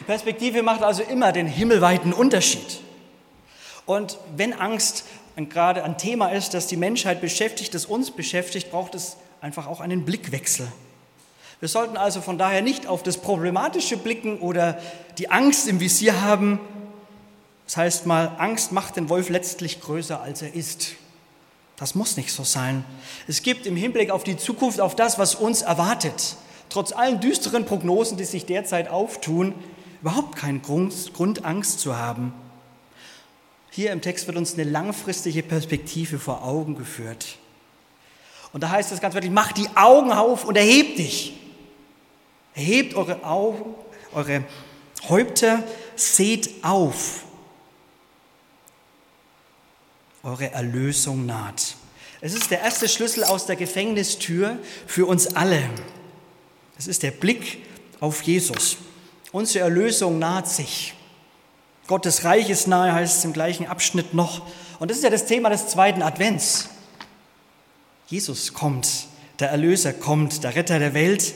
Die 0.00 0.04
Perspektive 0.04 0.62
macht 0.62 0.82
also 0.82 1.02
immer 1.02 1.32
den 1.32 1.46
himmelweiten 1.46 2.12
Unterschied. 2.12 2.80
Und 3.86 4.18
wenn 4.36 4.52
Angst 4.52 5.04
gerade 5.48 5.84
ein 5.84 5.98
Thema 5.98 6.28
ist, 6.28 6.52
das 6.52 6.66
die 6.66 6.76
Menschheit 6.76 7.20
beschäftigt, 7.20 7.74
das 7.74 7.86
uns 7.86 8.10
beschäftigt, 8.10 8.70
braucht 8.70 8.94
es 8.94 9.16
einfach 9.40 9.68
auch 9.68 9.80
einen 9.80 10.04
Blickwechsel. 10.04 10.66
Wir 11.60 11.68
sollten 11.68 11.96
also 11.96 12.20
von 12.20 12.38
daher 12.38 12.62
nicht 12.62 12.86
auf 12.86 13.02
das 13.02 13.18
Problematische 13.18 13.96
blicken 13.96 14.38
oder 14.38 14.80
die 15.18 15.30
Angst 15.30 15.68
im 15.68 15.80
Visier 15.80 16.22
haben. 16.22 16.60
Das 17.68 17.76
heißt 17.76 18.06
mal, 18.06 18.34
Angst 18.38 18.72
macht 18.72 18.96
den 18.96 19.10
Wolf 19.10 19.28
letztlich 19.28 19.82
größer, 19.82 20.22
als 20.22 20.40
er 20.40 20.54
ist. 20.54 20.92
Das 21.76 21.94
muss 21.94 22.16
nicht 22.16 22.32
so 22.32 22.42
sein. 22.42 22.82
Es 23.26 23.42
gibt 23.42 23.66
im 23.66 23.76
Hinblick 23.76 24.10
auf 24.10 24.24
die 24.24 24.38
Zukunft, 24.38 24.80
auf 24.80 24.96
das, 24.96 25.18
was 25.18 25.34
uns 25.34 25.60
erwartet, 25.60 26.36
trotz 26.70 26.92
allen 26.92 27.20
düsteren 27.20 27.66
Prognosen, 27.66 28.16
die 28.16 28.24
sich 28.24 28.46
derzeit 28.46 28.88
auftun, 28.88 29.54
überhaupt 30.00 30.34
keinen 30.34 30.62
Grund, 30.62 31.44
Angst 31.44 31.80
zu 31.80 31.98
haben. 31.98 32.32
Hier 33.70 33.92
im 33.92 34.00
Text 34.00 34.26
wird 34.26 34.38
uns 34.38 34.54
eine 34.54 34.64
langfristige 34.64 35.42
Perspektive 35.42 36.18
vor 36.18 36.42
Augen 36.44 36.74
geführt. 36.74 37.36
Und 38.54 38.62
da 38.62 38.70
heißt 38.70 38.92
es 38.92 39.00
ganz 39.02 39.12
wörtlich, 39.12 39.30
macht 39.30 39.58
die 39.58 39.68
Augen 39.74 40.10
auf 40.10 40.46
und 40.46 40.56
erhebt 40.56 40.98
dich. 40.98 41.34
Erhebt 42.54 42.94
eure 42.94 43.22
Augen, 43.24 43.74
eure 44.14 44.44
Häupter, 45.10 45.62
seht 45.96 46.64
auf. 46.64 47.24
Eure 50.22 50.50
Erlösung 50.52 51.26
naht. 51.26 51.76
Es 52.20 52.34
ist 52.34 52.50
der 52.50 52.60
erste 52.60 52.88
Schlüssel 52.88 53.22
aus 53.22 53.46
der 53.46 53.56
Gefängnistür 53.56 54.58
für 54.86 55.06
uns 55.06 55.36
alle. 55.36 55.62
Es 56.76 56.88
ist 56.88 57.02
der 57.02 57.12
Blick 57.12 57.64
auf 58.00 58.22
Jesus. 58.22 58.78
Unsere 59.30 59.64
Erlösung 59.64 60.18
naht 60.18 60.48
sich. 60.48 60.94
Gottes 61.86 62.24
Reich 62.24 62.50
ist 62.50 62.66
nahe, 62.66 62.92
heißt 62.92 63.18
es 63.18 63.24
im 63.24 63.32
gleichen 63.32 63.66
Abschnitt 63.66 64.14
noch. 64.14 64.42
Und 64.78 64.90
das 64.90 64.98
ist 64.98 65.04
ja 65.04 65.10
das 65.10 65.26
Thema 65.26 65.50
des 65.50 65.68
zweiten 65.68 66.02
Advents. 66.02 66.68
Jesus 68.08 68.52
kommt, 68.52 69.06
der 69.38 69.50
Erlöser 69.50 69.92
kommt, 69.92 70.42
der 70.42 70.54
Retter 70.54 70.78
der 70.78 70.94
Welt. 70.94 71.34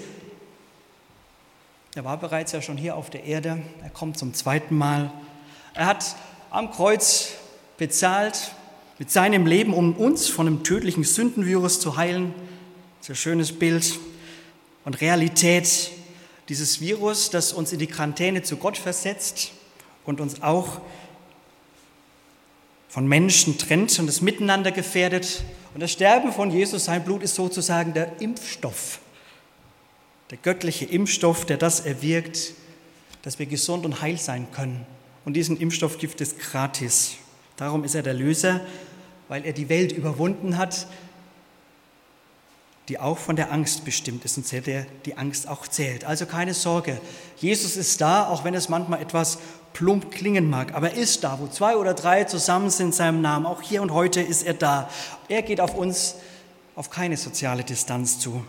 Er 1.95 2.05
war 2.05 2.17
bereits 2.17 2.53
ja 2.53 2.63
schon 2.63 2.77
hier 2.77 2.97
auf 2.97 3.11
der 3.11 3.25
Erde. 3.25 3.63
Er 3.83 3.91
kommt 3.91 4.19
zum 4.19 4.35
zweiten 4.35 4.77
Mal. 4.77 5.13
Er 5.75 5.87
hat 5.87 6.17
am 6.51 6.71
Kreuz 6.71 7.29
bezahlt 7.79 8.53
mit 9.03 9.11
seinem 9.11 9.47
Leben, 9.47 9.75
um 9.75 9.95
uns 9.97 10.29
von 10.29 10.47
einem 10.47 10.63
tödlichen 10.63 11.03
Sündenvirus 11.03 11.81
zu 11.81 11.97
heilen. 11.97 12.33
Ein 13.09 13.17
schönes 13.17 13.51
Bild 13.51 13.99
und 14.85 15.01
Realität. 15.01 15.91
Dieses 16.49 16.81
Virus, 16.81 17.29
das 17.29 17.53
uns 17.53 17.73
in 17.73 17.81
die 17.81 17.89
Quarantäne 17.89 18.45
zu 18.45 18.59
Gott 18.59 18.79
versetzt 18.79 19.51
und 20.05 20.21
uns 20.21 20.41
auch 20.41 20.81
von 22.89 23.09
Menschen 23.09 23.59
trennt 23.59 23.99
und 23.99 24.07
das 24.07 24.21
Miteinander 24.21 24.71
gefährdet. 24.71 25.43
Und 25.75 25.81
das 25.81 25.91
Sterben 25.91 26.31
von 26.31 26.53
Jesus, 26.53 26.85
sein 26.85 27.03
Blut, 27.03 27.25
ist 27.25 27.35
sozusagen 27.35 27.95
der 27.95 28.21
Impfstoff 28.21 29.01
der 30.31 30.39
göttliche 30.39 30.85
Impfstoff, 30.85 31.45
der 31.45 31.57
das 31.57 31.81
erwirkt, 31.81 32.53
dass 33.23 33.41
wir 33.41 33.47
gesund 33.47 33.85
und 33.85 34.01
heil 34.01 34.17
sein 34.17 34.47
können. 34.53 34.87
Und 35.25 35.35
diesen 35.35 35.57
Impfstoff 35.57 35.99
gibt 35.99 36.21
es 36.21 36.39
gratis. 36.39 37.17
Darum 37.57 37.83
ist 37.83 37.97
er 37.97 38.05
der 38.05 38.15
Löser, 38.15 38.61
weil 39.33 39.47
er 39.47 39.55
die 39.55 39.71
Welt 39.71 39.93
überwunden 39.93 40.59
hat, 40.59 40.87
die 42.89 42.99
auch 42.99 43.17
von 43.17 43.35
der 43.35 43.51
Angst 43.51 43.83
bestimmt 43.87 44.27
ist 44.27 44.37
und 44.37 44.67
der 44.67 44.85
die 45.07 45.17
Angst 45.17 45.49
auch 45.49 45.67
zählt. 45.67 46.05
Also 46.05 46.27
keine 46.27 46.53
Sorge, 46.53 47.01
Jesus 47.39 47.79
ist 47.79 48.03
da, 48.03 48.29
auch 48.29 48.45
wenn 48.45 48.53
es 48.53 48.69
manchmal 48.69 49.01
etwas 49.01 49.39
plump 49.73 50.11
klingen 50.11 50.51
mag, 50.51 50.75
aber 50.75 50.91
er 50.91 50.99
ist 50.99 51.25
da, 51.25 51.39
wo 51.41 51.47
zwei 51.47 51.77
oder 51.77 51.95
drei 51.95 52.25
zusammen 52.25 52.69
sind 52.69 52.89
in 52.89 52.93
seinem 52.93 53.23
Namen. 53.23 53.47
Auch 53.47 53.63
hier 53.63 53.81
und 53.81 53.95
heute 53.95 54.21
ist 54.21 54.43
er 54.43 54.53
da. 54.53 54.91
Er 55.31 55.41
geht 55.41 55.63
auf 55.63 55.75
uns 55.75 56.17
auf 56.77 56.91
keine 56.91 57.17
soziale 57.17 57.65
Distanz 57.65 58.19
zu. 58.19 58.45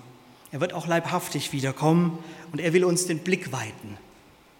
Er 0.51 0.59
wird 0.59 0.73
auch 0.73 0.85
leibhaftig 0.85 1.53
wiederkommen 1.53 2.21
und 2.51 2.59
er 2.59 2.73
will 2.73 2.83
uns 2.83 3.07
den 3.07 3.19
Blick 3.19 3.53
weiten. 3.53 3.97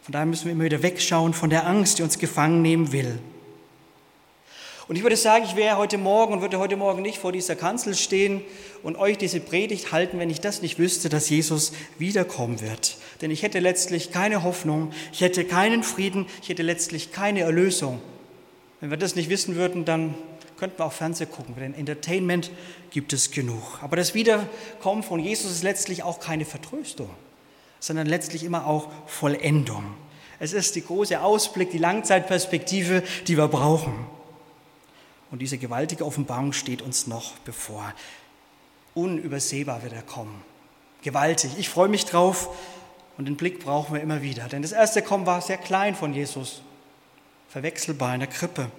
Von 0.02 0.14
daher 0.14 0.26
müssen 0.26 0.46
wir 0.46 0.54
immer 0.54 0.64
wieder 0.64 0.84
wegschauen 0.84 1.34
von 1.34 1.50
der 1.50 1.68
Angst, 1.68 2.00
die 2.00 2.04
uns 2.04 2.18
gefangen 2.18 2.62
nehmen 2.62 2.94
will. 2.94 3.20
Und 4.88 4.98
ich 4.98 5.04
würde 5.04 5.16
sagen, 5.16 5.46
ich 5.46 5.56
wäre 5.56 5.78
heute 5.78 5.98
Morgen 5.98 6.34
und 6.34 6.42
würde 6.42 6.60
heute 6.60 6.76
Morgen 6.76 7.02
nicht 7.02 7.18
vor 7.18 7.32
dieser 7.32 7.56
Kanzel 7.56 7.96
stehen 7.96 8.42
und 8.84 8.98
euch 8.98 9.18
diese 9.18 9.40
Predigt 9.40 9.94
halten, 9.94 10.20
wenn 10.20 10.30
ich 10.30 10.42
das 10.42 10.62
nicht 10.62 10.78
wüsste, 10.78 11.08
dass 11.08 11.30
Jesus 11.30 11.72
wiederkommen 11.98 12.60
wird. 12.60 12.98
Denn 13.22 13.32
ich 13.32 13.44
hätte 13.44 13.60
letztlich 13.60 14.12
keine 14.12 14.44
Hoffnung, 14.44 14.92
ich 15.14 15.22
hätte 15.22 15.46
keinen 15.46 15.84
Frieden, 15.84 16.26
ich 16.42 16.50
hätte 16.50 16.64
letztlich 16.64 17.12
keine 17.12 17.42
Erlösung. 17.42 18.02
Wenn 18.82 18.90
wir 18.90 18.98
das 18.98 19.16
nicht 19.16 19.30
wissen 19.30 19.56
würden, 19.56 19.86
dann 19.86 20.16
könnten 20.58 20.80
wir 20.80 20.86
auch 20.86 20.94
Fernsehen 20.94 21.32
gucken, 21.32 21.56
denn 21.58 21.74
Entertainment 21.74 22.52
gibt 22.92 23.14
es 23.14 23.32
genug. 23.32 23.80
Aber 23.82 23.96
das 23.96 24.14
Wiederkommen 24.14 25.04
von 25.04 25.20
Jesus 25.20 25.52
ist 25.52 25.64
letztlich 25.64 26.04
auch 26.04 26.20
keine 26.20 26.44
Vertröstung, 26.44 27.10
sondern 27.80 28.08
letztlich 28.08 28.44
immer 28.44 28.68
auch 28.68 28.90
Vollendung. 29.08 29.86
Es 30.40 30.52
ist 30.52 30.76
der 30.76 30.82
große 30.82 31.22
Ausblick, 31.22 31.72
die 31.72 31.78
Langzeitperspektive, 31.78 33.04
die 33.28 33.38
wir 33.38 33.48
brauchen. 33.48 33.94
Und 35.34 35.40
diese 35.40 35.58
gewaltige 35.58 36.06
Offenbarung 36.06 36.54
steht 36.54 36.84
uns 36.84 37.08
noch 37.08 37.32
bevor. 37.40 37.92
Unübersehbar 38.94 39.82
wird 39.82 39.94
er 39.94 40.04
kommen. 40.04 40.44
Gewaltig. 41.02 41.54
Ich 41.58 41.70
freue 41.70 41.88
mich 41.90 42.06
drauf 42.06 42.50
und 43.18 43.26
den 43.26 43.36
Blick 43.36 43.58
brauchen 43.66 43.96
wir 43.96 44.02
immer 44.04 44.22
wieder. 44.22 44.48
Denn 44.48 44.62
das 44.62 44.74
erste 44.74 45.02
Kommen 45.02 45.26
war 45.26 45.42
sehr 45.42 45.58
klein 45.58 45.96
von 45.96 46.14
Jesus, 46.14 46.62
verwechselbar 47.50 48.14
in 48.14 48.20
der 48.20 48.30
Krippe. 48.30 48.70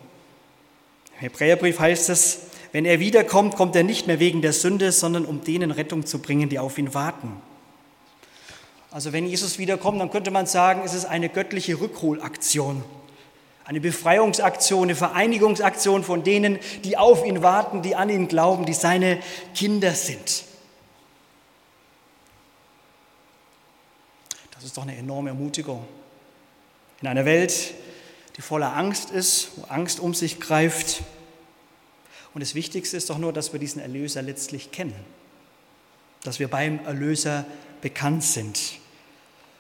Im 1.15 1.23
Hebräerbrief 1.23 1.81
heißt 1.81 2.09
es, 2.11 2.43
wenn 2.71 2.85
er 2.85 3.01
wiederkommt, 3.01 3.57
kommt 3.57 3.75
er 3.75 3.83
nicht 3.83 4.07
mehr 4.07 4.21
wegen 4.21 4.41
der 4.41 4.53
Sünde, 4.53 4.93
sondern 4.93 5.25
um 5.25 5.43
denen 5.43 5.73
Rettung 5.73 6.07
zu 6.07 6.21
bringen, 6.21 6.51
die 6.51 6.61
auf 6.61 6.79
ihn 6.79 6.95
warten. 6.95 7.33
Also 8.93 9.13
wenn 9.13 9.27
Jesus 9.27 9.59
wiederkommt, 9.59 10.01
dann 10.01 10.13
könnte 10.13 10.31
man 10.31 10.47
sagen, 10.47 10.83
es 10.85 10.95
ist 10.95 11.07
eine 11.07 11.29
göttliche 11.29 11.81
Rückholaktion, 11.81 12.85
eine 13.65 13.81
Befreiungsaktion, 13.81 14.85
eine 14.85 14.95
Vereinigungsaktion 14.95 16.05
von 16.05 16.23
denen, 16.23 16.59
die 16.85 16.97
auf 16.97 17.25
ihn 17.25 17.43
warten, 17.43 17.83
die 17.83 17.97
an 17.97 18.11
ihn 18.11 18.29
glauben, 18.29 18.67
die 18.67 18.75
seine 18.75 19.21
Kinder 19.55 19.93
sind. 19.93 20.45
Das 24.51 24.65
ist 24.65 24.77
doch 24.77 24.83
eine 24.83 24.97
enorme 24.97 25.31
Ermutigung. 25.31 25.85
In 27.01 27.09
einer 27.09 27.25
Welt, 27.25 27.75
die 28.37 28.43
voller 28.43 28.77
Angst 28.77 29.11
ist, 29.11 29.53
wo 29.57 29.65
Angst 29.65 30.01
um 30.01 30.15
sich 30.15 30.41
greift. 30.41 31.03
Und 32.35 32.43
das 32.43 32.55
Wichtigste 32.55 32.97
ist 32.97 33.09
doch 33.11 33.19
nur, 33.19 33.33
dass 33.33 33.53
wir 33.53 33.61
diesen 33.61 33.81
Erlöser 33.81 34.23
letztlich 34.23 34.73
kennen, 34.73 34.95
dass 36.23 36.39
wir 36.39 36.49
beim 36.49 36.85
Erlöser 36.85 37.45
bekannt 37.81 38.25
sind. 38.25 38.59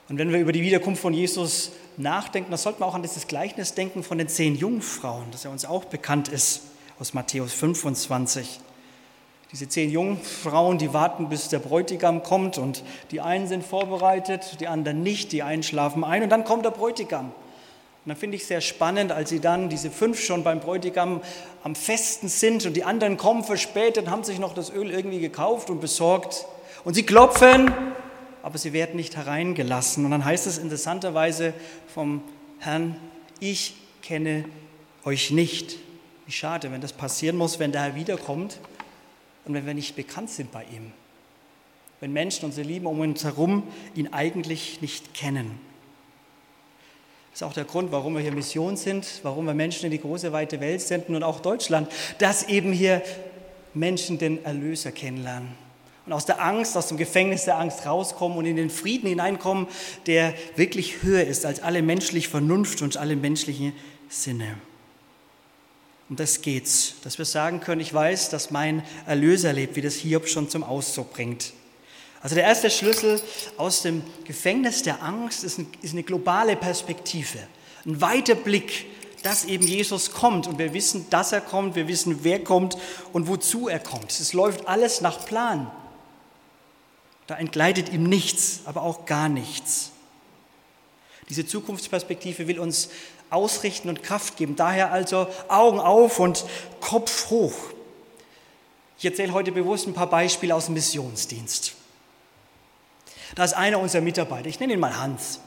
Und 0.09 0.19
wenn 0.19 0.33
wir 0.33 0.41
über 0.41 0.53
die 0.53 0.63
Wiederkunft 0.63 1.01
von 1.01 1.15
Jesus 1.15 1.73
nachdenken, 1.97 2.51
dann 2.51 2.59
sollten 2.59 2.81
wir 2.81 2.87
auch 2.87 2.95
an 2.95 3.03
dieses 3.03 3.27
Gleichnis 3.27 3.75
denken 3.75 4.03
von 4.03 4.19
den 4.19 4.29
zehn 4.29 4.55
Jungfrauen, 4.55 5.25
das 5.31 5.45
ja 5.45 5.51
uns 5.51 5.65
auch 5.65 5.85
bekannt 5.85 6.29
ist 6.29 6.63
aus 6.99 7.15
Matthäus 7.15 7.53
25. 7.55 8.61
Diese 9.51 9.69
zehn 9.69 9.91
Jungfrauen, 9.91 10.79
die 10.79 10.93
warten, 10.93 11.29
bis 11.29 11.49
der 11.49 11.61
Bräutigam 11.61 12.23
kommt 12.23 12.59
und 12.59 12.83
die 13.13 13.21
einen 13.21 13.47
sind 13.47 13.65
vorbereitet, 13.65 14.59
die 14.61 14.67
anderen 14.67 15.03
nicht, 15.03 15.33
die 15.33 15.43
einen 15.43 15.63
schlafen 15.63 16.05
ein 16.05 16.23
und 16.23 16.31
dann 16.31 16.45
kommt 16.45 16.65
der 16.65 16.71
Bräutigam. 16.71 17.27
Und 17.27 18.09
dann 18.09 18.17
finde 18.17 18.37
ich 18.37 18.47
sehr 18.47 18.61
spannend, 18.61 19.13
als 19.13 19.31
sie 19.31 19.41
dann, 19.41 19.71
diese 19.71 19.91
fünf 19.91 20.21
schon 20.21 20.45
beim 20.45 20.61
Bräutigam 20.61 21.23
am 21.63 21.75
Festen 21.75 22.29
sind 22.29 22.67
und 22.67 22.75
die 22.75 22.85
anderen 22.85 23.17
kommen 23.17 23.45
verspätet, 23.45 24.11
haben 24.11 24.25
sich 24.25 24.39
noch 24.39 24.53
das 24.53 24.71
Öl 24.71 24.91
irgendwie 24.91 25.21
gekauft 25.21 25.71
und 25.71 25.81
besorgt. 25.81 26.45
Und 26.85 26.93
sie 26.95 27.05
klopfen, 27.05 27.73
aber 28.45 28.59
sie 28.59 28.75
werden 28.75 28.97
nicht 28.97 29.17
hereingelassen. 29.17 30.05
Und 30.05 30.11
dann 30.11 30.23
heißt 30.23 30.47
es 30.47 30.59
interessanterweise 30.59 31.55
vom 31.89 32.21
Herrn, 32.59 32.95
ich 33.41 33.75
kenne 34.03 34.45
euch 35.03 35.31
nicht. 35.31 35.79
Wie 36.27 36.33
schade, 36.33 36.71
wenn 36.71 36.83
das 36.83 36.93
passieren 36.93 37.39
muss, 37.39 37.59
wenn 37.59 37.73
der 37.73 37.83
Herr 37.83 37.95
wiederkommt 37.95 38.61
und 39.47 39.55
wenn 39.55 39.65
wir 39.65 39.73
nicht 39.73 39.97
bekannt 39.97 40.29
sind 40.29 40.53
bei 40.53 40.65
ihm. 40.65 40.93
Wenn 42.01 42.13
Menschen, 42.13 42.45
unsere 42.45 42.69
Lieben 42.69 42.85
um 42.85 43.01
uns 43.01 43.25
herum, 43.25 43.63
ihn 43.95 44.13
eigentlich 44.13 44.83
nicht 44.83 45.15
kennen. 45.15 45.59
Das 47.31 47.41
ist 47.41 47.45
auch 47.45 47.55
der 47.55 47.65
Grund, 47.65 47.93
warum 47.93 48.13
wir 48.13 48.21
hier 48.21 48.33
Mission 48.33 48.77
sind, 48.77 49.21
warum 49.23 49.47
wir 49.47 49.55
Menschen 49.55 49.87
in 49.87 49.91
die 49.91 50.01
große, 50.01 50.33
weite 50.33 50.61
Welt 50.61 50.83
senden 50.83 51.17
und 51.17 51.23
auch 51.23 51.41
Deutschland, 51.41 51.91
dass 52.19 52.47
eben 52.47 52.75
hier 52.75 53.03
Menschen 53.73 54.19
den 54.19 54.45
Erlöser 54.45 54.93
kennenlernen 54.93 55.64
und 56.07 56.13
aus 56.13 56.27
der 56.27 56.43
Angst, 56.43 56.77
aus 56.77 56.89
dem 56.89 56.99
Gefängnis 56.99 57.45
der 57.45 57.59
Angst 57.59 57.87
rauskommen 57.87 58.37
und 58.37 58.45
in 58.45 58.57
den 58.57 58.71
Frieden 58.71 59.09
hineinkommen, 59.09 59.67
der 60.07 60.35
wirklich 60.57 61.03
höher 61.03 61.25
ist 61.25 61.47
als 61.47 61.63
alle 61.63 61.83
menschliche 61.83 62.29
Vernunft 62.29 62.83
und 62.83 62.97
alle 62.97 63.17
menschlichen 63.17 63.73
Sinne. 64.09 64.57
Um 66.11 66.17
das 66.17 66.43
geht's, 66.43 66.97
dass 67.03 67.17
wir 67.17 67.25
sagen 67.25 67.61
können, 67.61 67.81
ich 67.81 67.95
weiß, 67.95 68.29
dass 68.29 68.51
mein 68.51 68.83
Erlöser 69.07 69.53
lebt, 69.53 69.77
wie 69.77 69.81
das 69.81 69.95
Hiob 69.95 70.29
schon 70.29 70.51
zum 70.51 70.63
Ausdruck 70.63 71.15
bringt. 71.15 71.55
Also 72.21 72.35
der 72.35 72.45
erste 72.45 72.71
Schlüssel 72.71 73.21
aus 73.57 73.83
dem 73.83 74.03
Gefängnis 74.25 74.83
der 74.83 75.03
Angst 75.03 75.45
ist, 75.45 75.61
eine 75.93 76.03
globale 76.03 76.57
Perspektive, 76.57 77.39
ein 77.87 78.01
weiter 78.01 78.35
Blick, 78.35 78.87
dass 79.23 79.47
eben 79.47 79.67
Jesus 79.67 80.13
kommt 80.13 80.47
und 80.47 80.59
wir 80.59 80.75
wissen, 80.75 81.07
dass 81.09 81.33
er 81.33 81.41
kommt, 81.41 81.75
wir 81.75 81.89
wissen, 81.89 82.21
wer 82.23 82.45
kommt 82.45 82.77
und 83.15 83.27
wozu 83.27 83.69
er 83.69 83.79
kommt. 83.79 84.11
Es 84.11 84.35
läuft 84.35 84.69
alles 84.69 85.01
nach 85.01 85.25
Plan. 85.25 85.71
Da 87.27 87.37
entgleitet 87.37 87.91
ihm 87.91 88.05
nichts, 88.05 88.61
aber 88.67 88.83
auch 88.83 89.07
gar 89.07 89.29
nichts. 89.29 89.91
Diese 91.29 91.47
Zukunftsperspektive 91.47 92.49
will 92.49 92.59
uns 92.59 92.91
ausrichten 93.31 93.89
und 93.89 94.03
Kraft 94.03 94.37
geben. 94.37 94.57
Daher 94.57 94.93
also 94.93 95.27
Augen 95.49 95.81
auf 95.81 96.19
und 96.19 96.45
Kopf 96.81 97.31
hoch. 97.31 97.55
Ich 98.99 99.05
erzähle 99.05 99.33
heute 99.33 99.53
bewusst 99.53 99.87
ein 99.87 99.95
paar 99.95 100.09
Beispiele 100.09 100.55
aus 100.55 100.67
dem 100.67 100.75
Missionsdienst. 100.75 101.75
Da 103.35 103.45
ist 103.45 103.55
einer 103.55 103.81
unserer 103.81 104.03
Mitarbeiter, 104.03 104.49
ich 104.49 104.61
nenne 104.61 104.75
ihn 104.75 104.81
mal 104.81 104.97
Hans, 104.97 105.41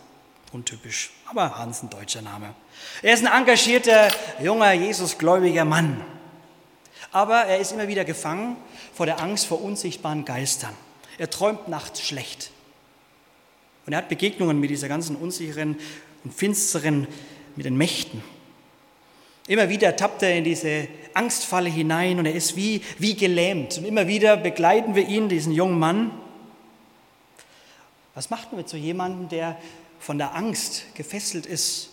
untypisch, 0.52 1.12
aber 1.26 1.58
Hans 1.58 1.84
ein 1.84 1.90
deutscher 1.90 2.22
Name. 2.22 2.54
Er 3.02 3.14
ist 3.14 3.26
ein 3.26 3.32
engagierter, 3.32 4.10
junger, 4.42 4.74
Jesusgläubiger 4.74 5.64
Mann. 5.64 6.04
Aber 7.12 7.46
er 7.46 7.60
ist 7.60 7.72
immer 7.72 7.88
wieder 7.88 8.04
gefangen 8.04 8.58
vor 8.94 9.06
der 9.06 9.22
Angst 9.22 9.46
vor 9.46 9.62
unsichtbaren 9.62 10.26
Geistern. 10.26 10.76
Er 11.18 11.30
träumt 11.30 11.68
nachts 11.68 12.02
schlecht. 12.02 12.52
Und 13.86 13.94
er 13.94 14.00
hat 14.00 14.10
Begegnungen 14.10 14.60
mit 14.60 14.70
dieser 14.70 14.88
ganzen 14.88 15.16
unsicheren 15.16 15.78
und 16.24 16.34
finsteren, 16.34 17.08
mit 17.56 17.66
den 17.66 17.78
Mächten. 17.78 18.22
Immer 19.48 19.70
wieder 19.70 19.96
tappt 19.96 20.24
er 20.24 20.36
in 20.36 20.44
diese 20.44 20.88
Angstfalle 21.14 21.70
hinein 21.70 22.20
und 22.20 22.26
er 22.26 22.36
ist 22.36 22.56
wie, 22.56 22.82
wie 23.00 23.16
gelähmt. 23.16 23.78
Und 23.78 23.86
immer 23.86 24.08
wieder 24.08 24.36
begleiten 24.36 24.94
wir 24.94 25.08
ihn, 25.08 25.30
diesen 25.30 25.54
jungen 25.54 25.80
Mann. 25.80 26.12
Was 28.14 28.30
macht 28.30 28.52
man 28.52 28.58
mit 28.60 28.70
so 28.70 28.78
jemandem, 28.78 29.30
der 29.30 29.58
von 30.00 30.18
der 30.18 30.36
Angst 30.36 30.84
gefesselt 30.96 31.46
ist? 31.46 31.92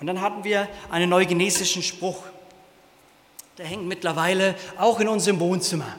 Und 0.00 0.06
dann 0.06 0.20
hatten 0.20 0.42
wir 0.42 0.68
einen 0.90 1.10
neugenesischen 1.10 1.82
Spruch. 1.82 2.24
Der 3.58 3.66
hängt 3.66 3.84
mittlerweile 3.84 4.54
auch 4.78 5.00
in 5.00 5.08
unserem 5.08 5.38
Wohnzimmer. 5.40 5.96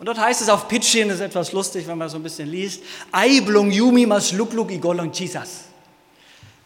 Und 0.00 0.06
dort 0.06 0.18
heißt 0.18 0.40
es 0.40 0.48
auf 0.48 0.66
Pidgin, 0.66 1.08
das 1.08 1.18
ist 1.18 1.26
etwas 1.26 1.52
lustig, 1.52 1.86
wenn 1.86 1.98
man 1.98 2.08
so 2.08 2.16
ein 2.16 2.22
bisschen 2.22 2.48
liest, 2.48 2.82
Aiblung 3.12 3.70
Yumi 3.70 4.06
mas 4.06 4.32
lukluk 4.32 4.70
igolong 4.70 5.12
chisas. 5.12 5.64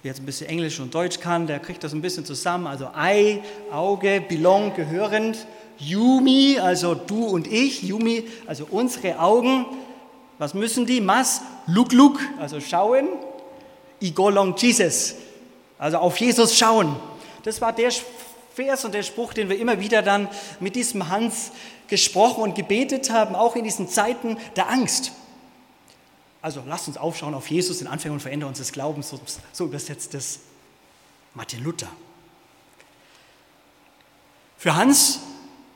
Wer 0.02 0.12
jetzt 0.12 0.20
ein 0.20 0.24
bisschen 0.26 0.46
Englisch 0.48 0.78
und 0.78 0.94
Deutsch 0.94 1.18
kann, 1.18 1.48
der 1.48 1.58
kriegt 1.58 1.82
das 1.82 1.92
ein 1.92 2.00
bisschen 2.00 2.24
zusammen. 2.24 2.68
Also 2.68 2.90
Ei, 2.94 3.42
Auge, 3.72 4.20
Belong, 4.20 4.72
gehörend. 4.76 5.48
Yumi, 5.78 6.60
also 6.62 6.94
du 6.94 7.24
und 7.26 7.48
ich. 7.48 7.82
Yumi, 7.82 8.28
also 8.46 8.68
unsere 8.70 9.18
Augen. 9.18 9.66
Was 10.38 10.54
müssen 10.54 10.86
die? 10.86 11.00
Mas, 11.00 11.40
lukluk, 11.66 12.20
also 12.38 12.60
schauen. 12.60 13.08
Igolong 13.98 14.54
Jesus, 14.56 15.16
also 15.76 15.98
auf 15.98 16.16
Jesus 16.18 16.56
schauen. 16.56 16.94
Das 17.42 17.60
war 17.60 17.72
der 17.72 17.90
Vers 18.54 18.84
und 18.84 18.94
der 18.94 19.02
Spruch, 19.02 19.34
den 19.34 19.48
wir 19.48 19.58
immer 19.58 19.80
wieder 19.80 20.02
dann 20.02 20.28
mit 20.60 20.76
diesem 20.76 21.08
Hans 21.08 21.50
gesprochen 21.88 22.42
und 22.42 22.54
gebetet 22.54 23.10
haben, 23.10 23.34
auch 23.34 23.56
in 23.56 23.64
diesen 23.64 23.88
Zeiten 23.88 24.36
der 24.56 24.70
Angst. 24.70 25.12
Also 26.42 26.62
lasst 26.66 26.88
uns 26.88 26.96
aufschauen 26.96 27.34
auf 27.34 27.50
Jesus, 27.50 27.78
den 27.78 27.86
Anfänger 27.86 28.14
und 28.14 28.20
Veränder 28.20 28.46
unseres 28.46 28.72
Glaubens, 28.72 29.08
so, 29.08 29.18
so 29.52 29.64
übersetzt 29.64 30.14
es 30.14 30.40
Martin 31.34 31.62
Luther. 31.62 31.88
Für 34.58 34.76
Hans 34.76 35.20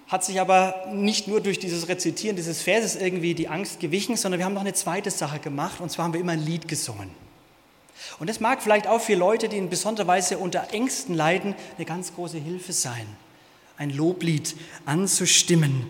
hat 0.09 0.25
sich 0.25 0.41
aber 0.41 0.87
nicht 0.93 1.29
nur 1.29 1.41
durch 1.41 1.59
dieses 1.59 1.89
Rezitieren 1.89 2.37
dieses 2.37 2.63
Verses 2.63 2.97
irgendwie 2.97 3.35
die 3.35 3.49
Angst 3.49 3.81
gewichen, 3.81 4.17
sondern 4.17 4.39
wir 4.39 4.47
haben 4.47 4.55
noch 4.55 4.63
eine 4.63 4.73
zweite 4.73 5.11
Sache 5.11 5.39
gemacht, 5.39 5.81
und 5.81 5.91
zwar 5.91 6.07
haben 6.07 6.15
wir 6.15 6.21
immer 6.21 6.33
ein 6.33 6.45
Lied 6.45 6.69
gesungen. 6.69 7.11
Und 8.19 8.31
das 8.31 8.41
mag 8.41 8.63
vielleicht 8.63 8.87
auch 8.87 9.01
für 9.01 9.15
Leute, 9.15 9.49
die 9.49 9.59
in 9.59 9.69
besonderer 9.69 10.07
Weise 10.07 10.39
unter 10.39 10.73
Ängsten 10.73 11.15
leiden, 11.15 11.55
eine 11.77 11.85
ganz 11.85 12.15
große 12.15 12.39
Hilfe 12.39 12.73
sein, 12.73 13.07
ein 13.79 13.91
Loblied 13.91 14.57
anzustimmen, 14.85 15.87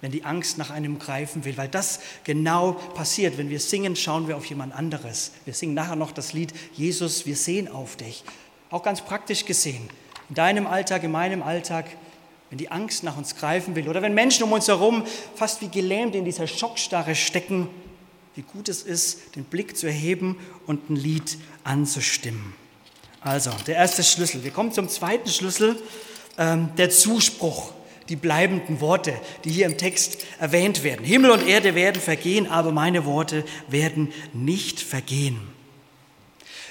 wenn 0.00 0.12
die 0.12 0.24
Angst 0.24 0.56
nach 0.56 0.70
einem 0.70 0.98
greifen 0.98 1.44
will, 1.44 1.56
weil 1.56 1.68
das 1.68 2.00
genau 2.24 2.72
passiert. 2.72 3.38
Wenn 3.38 3.50
wir 3.50 3.60
singen, 3.60 3.96
schauen 3.96 4.28
wir 4.28 4.36
auf 4.36 4.46
jemand 4.46 4.74
anderes. 4.74 5.32
Wir 5.44 5.54
singen 5.54 5.74
nachher 5.74 5.96
noch 5.96 6.12
das 6.12 6.32
Lied 6.32 6.52
Jesus, 6.72 7.26
wir 7.26 7.36
sehen 7.36 7.68
auf 7.68 7.96
dich. 7.96 8.24
Auch 8.70 8.82
ganz 8.82 9.02
praktisch 9.02 9.44
gesehen, 9.44 9.88
in 10.28 10.34
deinem 10.34 10.66
Alltag, 10.66 11.02
in 11.04 11.12
meinem 11.12 11.42
Alltag, 11.42 11.86
wenn 12.50 12.58
die 12.58 12.70
Angst 12.70 13.02
nach 13.02 13.16
uns 13.16 13.36
greifen 13.36 13.74
will 13.76 13.88
oder 13.88 14.02
wenn 14.02 14.14
Menschen 14.14 14.44
um 14.44 14.52
uns 14.52 14.68
herum 14.68 15.04
fast 15.34 15.60
wie 15.60 15.68
gelähmt 15.68 16.14
in 16.14 16.24
dieser 16.24 16.46
Schockstarre 16.46 17.14
stecken, 17.14 17.68
wie 18.34 18.42
gut 18.42 18.68
es 18.68 18.82
ist, 18.82 19.36
den 19.36 19.44
Blick 19.44 19.76
zu 19.76 19.86
erheben 19.86 20.36
und 20.66 20.88
ein 20.88 20.96
Lied 20.96 21.36
anzustimmen. 21.64 22.54
Also, 23.20 23.50
der 23.66 23.76
erste 23.76 24.02
Schlüssel. 24.02 24.42
Wir 24.42 24.50
kommen 24.50 24.72
zum 24.72 24.88
zweiten 24.88 25.28
Schlüssel, 25.28 25.76
ähm, 26.38 26.70
der 26.76 26.90
Zuspruch, 26.90 27.72
die 28.08 28.16
bleibenden 28.16 28.80
Worte, 28.80 29.14
die 29.44 29.50
hier 29.50 29.66
im 29.66 29.78
Text 29.78 30.18
erwähnt 30.38 30.84
werden. 30.84 31.04
Himmel 31.04 31.30
und 31.30 31.46
Erde 31.46 31.74
werden 31.74 32.00
vergehen, 32.00 32.46
aber 32.46 32.72
meine 32.72 33.04
Worte 33.04 33.44
werden 33.68 34.12
nicht 34.32 34.80
vergehen. 34.80 35.38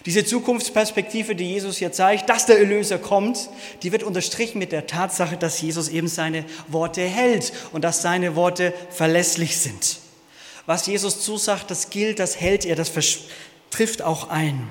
Diese 0.05 0.25
Zukunftsperspektive, 0.25 1.35
die 1.35 1.51
Jesus 1.51 1.77
hier 1.77 1.91
zeigt, 1.91 2.27
dass 2.27 2.47
der 2.47 2.57
Erlöser 2.57 2.97
kommt, 2.97 3.49
die 3.83 3.91
wird 3.91 4.01
unterstrichen 4.01 4.57
mit 4.57 4.71
der 4.71 4.87
Tatsache, 4.87 5.37
dass 5.37 5.61
Jesus 5.61 5.89
eben 5.89 6.07
seine 6.07 6.43
Worte 6.67 7.01
hält 7.01 7.53
und 7.71 7.83
dass 7.83 8.01
seine 8.01 8.35
Worte 8.35 8.73
verlässlich 8.89 9.57
sind. 9.57 9.99
Was 10.65 10.87
Jesus 10.87 11.21
zusagt, 11.21 11.69
das 11.69 11.91
gilt, 11.91 12.17
das 12.17 12.39
hält 12.39 12.65
er, 12.65 12.75
das 12.75 12.91
trifft 13.69 14.01
auch 14.01 14.29
ein. 14.29 14.67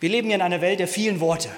Wir 0.00 0.08
leben 0.08 0.28
hier 0.28 0.36
in 0.36 0.42
einer 0.42 0.60
Welt 0.60 0.80
der 0.80 0.88
vielen 0.88 1.20
Worte. 1.20 1.48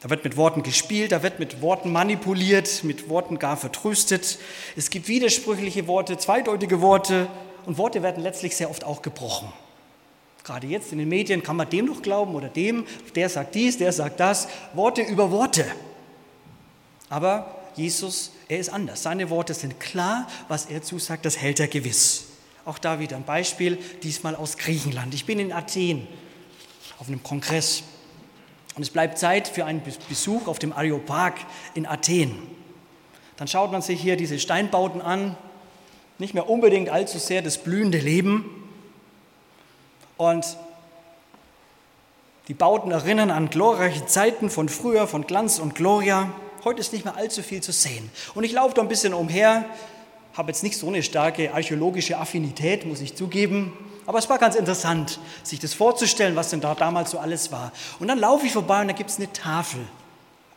Da 0.00 0.08
wird 0.08 0.24
mit 0.24 0.36
Worten 0.36 0.62
gespielt, 0.62 1.12
da 1.12 1.22
wird 1.22 1.38
mit 1.38 1.60
Worten 1.60 1.92
manipuliert, 1.92 2.84
mit 2.84 3.10
Worten 3.10 3.38
gar 3.38 3.56
vertröstet. 3.56 4.38
Es 4.74 4.88
gibt 4.88 5.08
widersprüchliche 5.08 5.86
Worte, 5.86 6.16
zweideutige 6.16 6.80
Worte 6.80 7.28
und 7.66 7.76
Worte 7.76 8.02
werden 8.02 8.22
letztlich 8.22 8.56
sehr 8.56 8.70
oft 8.70 8.84
auch 8.84 9.02
gebrochen. 9.02 9.52
Gerade 10.42 10.66
jetzt 10.66 10.92
in 10.92 10.98
den 10.98 11.08
Medien 11.08 11.42
kann 11.42 11.56
man 11.56 11.68
dem 11.68 11.84
noch 11.84 12.00
glauben 12.00 12.34
oder 12.34 12.48
dem, 12.48 12.86
der 13.14 13.28
sagt 13.28 13.54
dies, 13.54 13.76
der 13.76 13.92
sagt 13.92 14.20
das, 14.20 14.48
Worte 14.72 15.02
über 15.02 15.30
Worte. 15.30 15.66
Aber 17.10 17.54
Jesus, 17.76 18.32
er 18.48 18.58
ist 18.58 18.70
anders. 18.70 19.02
Seine 19.02 19.28
Worte 19.28 19.52
sind 19.52 19.80
klar, 19.80 20.26
was 20.48 20.66
er 20.66 20.82
zusagt, 20.82 21.26
das 21.26 21.36
hält 21.36 21.60
er 21.60 21.68
gewiss. 21.68 22.24
Auch 22.64 22.78
da 22.78 23.00
wieder 23.00 23.16
ein 23.16 23.24
Beispiel, 23.24 23.78
diesmal 24.02 24.34
aus 24.34 24.56
Griechenland. 24.56 25.12
Ich 25.12 25.26
bin 25.26 25.38
in 25.38 25.52
Athen 25.52 26.08
auf 26.98 27.08
einem 27.08 27.22
Kongress 27.22 27.82
und 28.76 28.82
es 28.82 28.90
bleibt 28.90 29.18
Zeit 29.18 29.48
für 29.48 29.64
einen 29.64 29.82
Besuch 30.08 30.46
auf 30.46 30.58
dem 30.58 30.72
Areopag 30.72 31.34
in 31.74 31.86
Athen. 31.86 32.36
Dann 33.36 33.48
schaut 33.48 33.72
man 33.72 33.82
sich 33.82 34.00
hier 34.00 34.16
diese 34.16 34.38
Steinbauten 34.38 35.00
an, 35.00 35.36
nicht 36.18 36.34
mehr 36.34 36.48
unbedingt 36.48 36.90
allzu 36.90 37.18
sehr 37.18 37.42
das 37.42 37.58
blühende 37.58 37.98
Leben. 37.98 38.44
Und 40.16 40.44
die 42.48 42.54
Bauten 42.54 42.90
erinnern 42.90 43.30
an 43.30 43.48
glorreiche 43.48 44.06
Zeiten 44.06 44.50
von 44.50 44.68
früher, 44.68 45.06
von 45.06 45.26
Glanz 45.26 45.58
und 45.58 45.74
Gloria. 45.74 46.30
Heute 46.64 46.80
ist 46.80 46.92
nicht 46.92 47.06
mehr 47.06 47.16
allzu 47.16 47.42
viel 47.42 47.62
zu 47.62 47.72
sehen. 47.72 48.10
Und 48.34 48.44
ich 48.44 48.52
laufe 48.52 48.74
da 48.74 48.82
ein 48.82 48.88
bisschen 48.88 49.14
umher, 49.14 49.64
habe 50.34 50.50
jetzt 50.50 50.62
nicht 50.62 50.76
so 50.76 50.88
eine 50.88 51.02
starke 51.02 51.54
archäologische 51.54 52.18
Affinität, 52.18 52.84
muss 52.84 53.00
ich 53.00 53.14
zugeben. 53.16 53.72
Aber 54.10 54.18
es 54.18 54.28
war 54.28 54.38
ganz 54.38 54.56
interessant, 54.56 55.20
sich 55.44 55.60
das 55.60 55.72
vorzustellen, 55.72 56.34
was 56.34 56.50
denn 56.50 56.60
da 56.60 56.74
damals 56.74 57.12
so 57.12 57.20
alles 57.20 57.52
war. 57.52 57.70
Und 58.00 58.08
dann 58.08 58.18
laufe 58.18 58.44
ich 58.44 58.52
vorbei 58.52 58.80
und 58.80 58.88
da 58.88 58.92
gibt 58.92 59.08
es 59.08 59.18
eine 59.18 59.32
Tafel. 59.32 59.86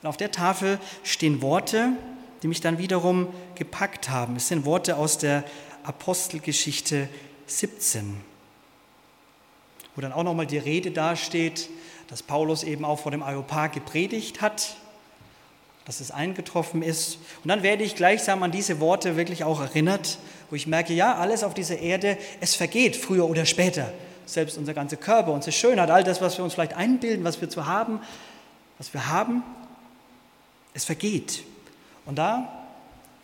Und 0.01 0.09
auf 0.09 0.17
der 0.17 0.31
Tafel 0.31 0.79
stehen 1.03 1.43
Worte, 1.43 1.89
die 2.41 2.47
mich 2.47 2.61
dann 2.61 2.79
wiederum 2.79 3.27
gepackt 3.53 4.09
haben. 4.09 4.37
Es 4.37 4.47
sind 4.47 4.65
Worte 4.65 4.97
aus 4.97 5.19
der 5.19 5.43
Apostelgeschichte 5.83 7.07
17, 7.45 8.19
wo 9.95 10.01
dann 10.01 10.13
auch 10.13 10.23
nochmal 10.23 10.47
die 10.47 10.57
Rede 10.57 10.89
dasteht, 10.89 11.69
dass 12.07 12.23
Paulus 12.23 12.63
eben 12.63 12.83
auch 12.83 12.97
vor 12.97 13.11
dem 13.11 13.21
Areopag 13.21 13.71
gepredigt 13.71 14.41
hat 14.41 14.77
dass 15.85 15.99
es 15.99 16.11
eingetroffen 16.11 16.81
ist. 16.81 17.17
Und 17.43 17.49
dann 17.49 17.61
werde 17.61 17.83
ich 17.83 17.95
gleichsam 17.95 18.41
an 18.43 18.51
diese 18.51 18.79
Worte 18.79 19.17
wirklich 19.17 19.43
auch 19.43 19.61
erinnert, 19.61 20.17
wo 20.53 20.55
ich 20.55 20.67
merke, 20.67 20.93
ja, 20.93 21.15
alles 21.15 21.43
auf 21.43 21.55
dieser 21.55 21.79
Erde, 21.79 22.15
es 22.39 22.53
vergeht 22.53 22.95
früher 22.95 23.27
oder 23.27 23.43
später. 23.43 23.91
Selbst 24.27 24.55
unser 24.55 24.75
ganzer 24.75 24.97
Körper, 24.97 25.31
unsere 25.31 25.51
Schönheit, 25.51 25.89
all 25.89 26.03
das, 26.03 26.21
was 26.21 26.37
wir 26.37 26.43
uns 26.43 26.53
vielleicht 26.53 26.75
einbilden, 26.75 27.23
was 27.23 27.41
wir 27.41 27.49
zu 27.49 27.65
haben, 27.65 27.99
was 28.77 28.93
wir 28.93 29.07
haben, 29.07 29.41
es 30.75 30.85
vergeht. 30.85 31.41
Und 32.05 32.19
da 32.19 32.67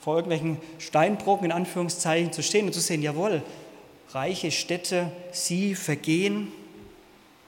vor 0.01 0.15
irgendwelchen 0.15 0.57
Steinbrocken 0.79 1.45
in 1.45 1.51
Anführungszeichen 1.51 2.33
zu 2.33 2.41
stehen 2.41 2.65
und 2.65 2.73
zu 2.73 2.79
sehen, 2.79 3.03
jawohl, 3.03 3.43
reiche 4.09 4.49
Städte, 4.49 5.11
sie 5.31 5.75
vergehen, 5.75 6.51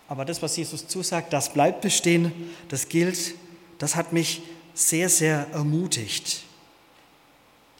aber 0.08 0.26
das, 0.26 0.44
was 0.44 0.56
Jesus 0.58 0.88
zusagt, 0.88 1.34
das 1.34 1.54
bleibt 1.54 1.82
bestehen, 1.82 2.32
das 2.70 2.88
gilt, 2.88 3.34
das 3.80 3.96
hat 3.96 4.14
mich 4.14 4.44
sehr, 4.76 5.10
sehr 5.10 5.48
ermutigt. 5.54 6.44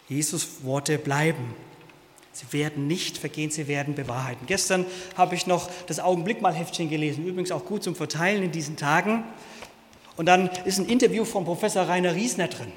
Jesus 0.10 0.64
Worte 0.64 0.98
bleiben. 0.98 1.54
Sie 2.34 2.46
werden 2.52 2.88
nicht 2.88 3.18
vergehen, 3.18 3.52
sie 3.52 3.68
werden 3.68 3.94
bewahrheiten. 3.94 4.46
Gestern 4.46 4.86
habe 5.18 5.36
ich 5.36 5.48
noch 5.48 5.70
das 5.88 6.00
Augenblick 6.00 6.42
mal 6.42 6.54
Heftchen 6.54 6.90
gelesen, 6.90 7.26
übrigens 7.26 7.52
auch 7.52 7.66
gut 7.66 7.84
zum 7.84 7.96
Verteilen 7.96 8.44
in 8.44 8.52
diesen 8.52 8.78
Tagen. 8.78 9.24
Und 10.16 10.28
dann 10.28 10.50
ist 10.66 10.80
ein 10.80 10.88
Interview 10.88 11.26
von 11.26 11.46
Professor 11.46 11.88
Rainer 11.88 12.16
Riesner 12.16 12.48
drin. 12.48 12.72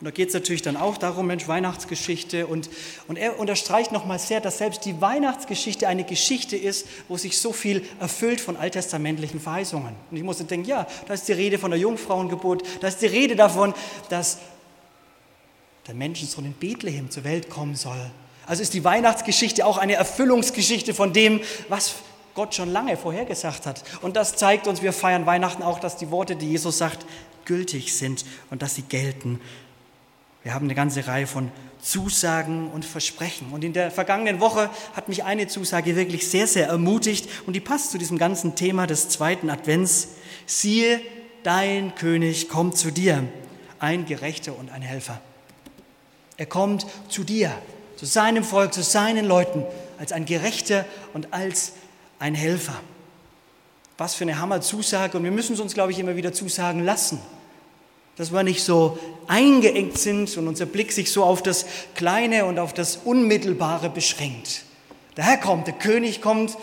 Und 0.00 0.04
da 0.04 0.12
geht 0.12 0.28
es 0.28 0.34
natürlich 0.34 0.62
dann 0.62 0.76
auch 0.76 0.96
darum, 0.96 1.26
Mensch, 1.26 1.48
Weihnachtsgeschichte. 1.48 2.46
Und, 2.46 2.70
und 3.08 3.16
er 3.16 3.40
unterstreicht 3.40 3.90
nochmal 3.90 4.20
sehr, 4.20 4.40
dass 4.40 4.58
selbst 4.58 4.84
die 4.84 5.00
Weihnachtsgeschichte 5.00 5.88
eine 5.88 6.04
Geschichte 6.04 6.56
ist, 6.56 6.86
wo 7.08 7.16
sich 7.16 7.38
so 7.38 7.52
viel 7.52 7.84
erfüllt 7.98 8.40
von 8.40 8.56
alttestamentlichen 8.56 9.40
Verheißungen. 9.40 9.94
Und 10.10 10.16
ich 10.16 10.22
musste 10.22 10.44
denken, 10.44 10.68
ja, 10.68 10.86
da 11.08 11.14
ist 11.14 11.26
die 11.26 11.32
Rede 11.32 11.58
von 11.58 11.72
der 11.72 11.80
Jungfrauengeburt, 11.80 12.62
da 12.80 12.86
ist 12.86 13.02
die 13.02 13.06
Rede 13.06 13.34
davon, 13.34 13.74
dass 14.08 14.38
der 15.88 15.94
Menschensohn 15.94 16.44
in 16.44 16.52
Bethlehem 16.52 17.10
zur 17.10 17.24
Welt 17.24 17.50
kommen 17.50 17.74
soll. 17.74 18.10
Also 18.48 18.62
ist 18.62 18.72
die 18.72 18.82
Weihnachtsgeschichte 18.82 19.66
auch 19.66 19.76
eine 19.76 19.94
Erfüllungsgeschichte 19.94 20.94
von 20.94 21.12
dem, 21.12 21.40
was 21.68 21.96
Gott 22.34 22.54
schon 22.54 22.72
lange 22.72 22.96
vorhergesagt 22.96 23.66
hat. 23.66 23.84
Und 24.00 24.16
das 24.16 24.36
zeigt 24.36 24.66
uns, 24.66 24.80
wir 24.80 24.94
feiern 24.94 25.26
Weihnachten 25.26 25.62
auch, 25.62 25.78
dass 25.78 25.96
die 25.96 26.10
Worte, 26.10 26.34
die 26.34 26.48
Jesus 26.48 26.78
sagt, 26.78 27.04
gültig 27.44 27.94
sind 27.94 28.24
und 28.50 28.62
dass 28.62 28.74
sie 28.74 28.82
gelten. 28.82 29.40
Wir 30.42 30.54
haben 30.54 30.64
eine 30.64 30.74
ganze 30.74 31.06
Reihe 31.06 31.26
von 31.26 31.50
Zusagen 31.82 32.70
und 32.70 32.86
Versprechen. 32.86 33.52
Und 33.52 33.64
in 33.64 33.74
der 33.74 33.90
vergangenen 33.90 34.40
Woche 34.40 34.70
hat 34.94 35.08
mich 35.08 35.24
eine 35.24 35.46
Zusage 35.46 35.94
wirklich 35.94 36.28
sehr, 36.28 36.46
sehr 36.46 36.68
ermutigt 36.68 37.28
und 37.46 37.52
die 37.52 37.60
passt 37.60 37.90
zu 37.90 37.98
diesem 37.98 38.16
ganzen 38.16 38.54
Thema 38.54 38.86
des 38.86 39.10
zweiten 39.10 39.50
Advents. 39.50 40.08
Siehe, 40.46 41.00
dein 41.42 41.94
König 41.96 42.48
kommt 42.48 42.78
zu 42.78 42.90
dir, 42.90 43.24
ein 43.78 44.06
Gerechter 44.06 44.58
und 44.58 44.70
ein 44.70 44.82
Helfer. 44.82 45.20
Er 46.38 46.46
kommt 46.46 46.86
zu 47.08 47.24
dir, 47.24 47.52
zu 47.98 48.06
seinem 48.06 48.44
Volk, 48.44 48.72
zu 48.72 48.82
seinen 48.82 49.26
Leuten, 49.26 49.66
als 49.98 50.12
ein 50.12 50.24
Gerechter 50.24 50.86
und 51.12 51.34
als 51.34 51.72
ein 52.18 52.34
Helfer. 52.34 52.80
Was 53.98 54.14
für 54.14 54.24
eine 54.24 54.38
Hammer-Zusage. 54.38 55.18
Und 55.18 55.24
wir 55.24 55.32
müssen 55.32 55.52
es 55.54 55.60
uns, 55.60 55.74
glaube 55.74 55.92
ich, 55.92 55.98
immer 55.98 56.16
wieder 56.16 56.32
zusagen 56.32 56.82
lassen 56.84 57.20
dass 58.18 58.32
wir 58.32 58.42
nicht 58.42 58.64
so 58.64 58.98
eingeengt 59.28 59.96
sind 59.96 60.36
und 60.36 60.48
unser 60.48 60.66
Blick 60.66 60.90
sich 60.90 61.12
so 61.12 61.22
auf 61.22 61.40
das 61.40 61.64
Kleine 61.94 62.46
und 62.46 62.58
auf 62.58 62.74
das 62.74 62.96
Unmittelbare 62.96 63.88
beschränkt. 63.88 64.64
Der 65.16 65.22
Herr 65.22 65.38
kommt, 65.38 65.68
der 65.68 65.74
König 65.74 66.20
kommt. 66.20 66.58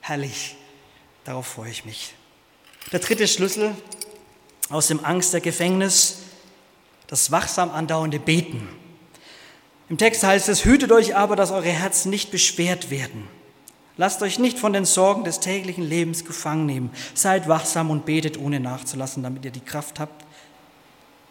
Herrlich, 0.00 0.54
darauf 1.24 1.48
freue 1.48 1.70
ich 1.70 1.84
mich. 1.84 2.14
Der 2.92 3.00
dritte 3.00 3.26
Schlüssel 3.26 3.74
aus 4.68 4.86
dem 4.86 5.04
Angst 5.04 5.32
der 5.32 5.40
Gefängnis, 5.40 6.18
das 7.08 7.32
wachsam 7.32 7.72
andauernde 7.72 8.20
Beten. 8.20 8.68
Im 9.90 9.98
Text 9.98 10.22
heißt 10.22 10.48
es, 10.48 10.64
hütet 10.64 10.92
euch 10.92 11.16
aber, 11.16 11.34
dass 11.34 11.50
eure 11.50 11.68
Herzen 11.68 12.10
nicht 12.10 12.30
beschwert 12.30 12.90
werden. 12.90 13.28
Lasst 13.96 14.22
euch 14.22 14.38
nicht 14.38 14.56
von 14.56 14.72
den 14.72 14.84
Sorgen 14.84 15.24
des 15.24 15.40
täglichen 15.40 15.82
Lebens 15.82 16.24
gefangen 16.24 16.64
nehmen. 16.64 16.90
Seid 17.12 17.48
wachsam 17.48 17.90
und 17.90 18.06
betet, 18.06 18.38
ohne 18.38 18.60
nachzulassen, 18.60 19.24
damit 19.24 19.44
ihr 19.44 19.50
die 19.50 19.60
Kraft 19.60 19.98
habt 19.98 20.24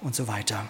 und 0.02 0.14
so 0.14 0.28
weiter. 0.28 0.70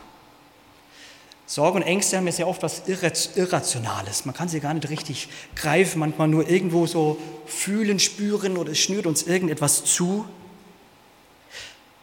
Sorgen 1.48 1.78
und 1.78 1.84
Ängste 1.84 2.18
haben 2.18 2.28
ja 2.28 2.32
sehr 2.32 2.48
oft 2.48 2.62
was 2.62 2.84
Irrationales. 2.88 4.24
Man 4.24 4.36
kann 4.36 4.50
sie 4.50 4.60
gar 4.60 4.76
nicht 4.76 4.88
richtig 4.88 5.28
greifen, 5.56 5.98
manchmal 5.98 6.28
nur 6.28 6.48
irgendwo 6.48 6.86
so 6.86 7.18
fühlen, 7.48 7.98
spüren 7.98 8.56
oder 8.56 8.74
es 8.74 8.78
schnürt 8.78 9.08
uns 9.08 9.24
irgendetwas 9.24 9.84
zu. 9.84 10.26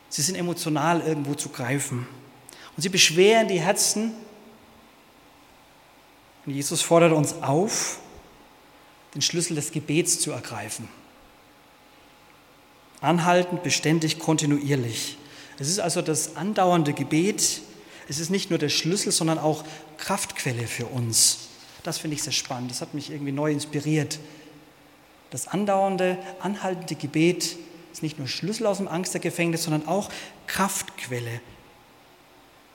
Sie 0.09 0.23
sind 0.23 0.35
emotional 0.35 1.01
irgendwo 1.01 1.35
zu 1.35 1.49
greifen. 1.49 2.09
Und 2.77 2.83
sie 2.83 2.89
beschweren 2.89 3.47
die 3.47 3.61
Herzen. 3.61 4.15
Und 6.47 6.55
Jesus 6.55 6.81
fordert 6.81 7.13
uns 7.13 7.35
auf, 7.43 7.99
den 9.15 9.23
Schlüssel 9.23 9.57
des 9.57 9.73
Gebets 9.73 10.21
zu 10.21 10.31
ergreifen. 10.31 10.89
Anhaltend, 13.01 13.63
beständig, 13.63 14.19
kontinuierlich. 14.19 15.19
Es 15.59 15.69
ist 15.69 15.81
also 15.81 16.03
das 16.03 16.37
andauernde 16.37 16.93
Gebet. 16.93 17.63
Es 18.09 18.19
ist 18.19 18.31
nicht 18.31 18.51
nur 18.51 18.59
der 18.59 18.69
Schlüssel, 18.69 19.11
sondern 19.11 19.39
auch 19.39 19.65
Kraftquelle 19.99 20.67
für 20.67 20.87
uns. 20.87 21.49
Das 21.83 21.99
finde 21.99 22.15
ich 22.17 22.23
sehr 22.23 22.33
spannend. 22.33 22.71
Das 22.71 22.81
hat 22.81 22.95
mich 22.95 23.11
irgendwie 23.11 23.33
neu 23.33 23.51
inspiriert. 23.51 24.19
Das 25.31 25.49
andauernde, 25.49 26.19
anhaltende 26.41 26.95
Gebet 26.95 27.57
ist 27.93 28.03
nicht 28.03 28.19
nur 28.19 28.29
Schlüssel 28.29 28.67
aus 28.67 28.79
dem 28.79 28.89
Angstergefängnis, 28.89 29.65
sondern 29.65 29.89
auch 29.89 30.11
Kraftquelle. 30.47 31.41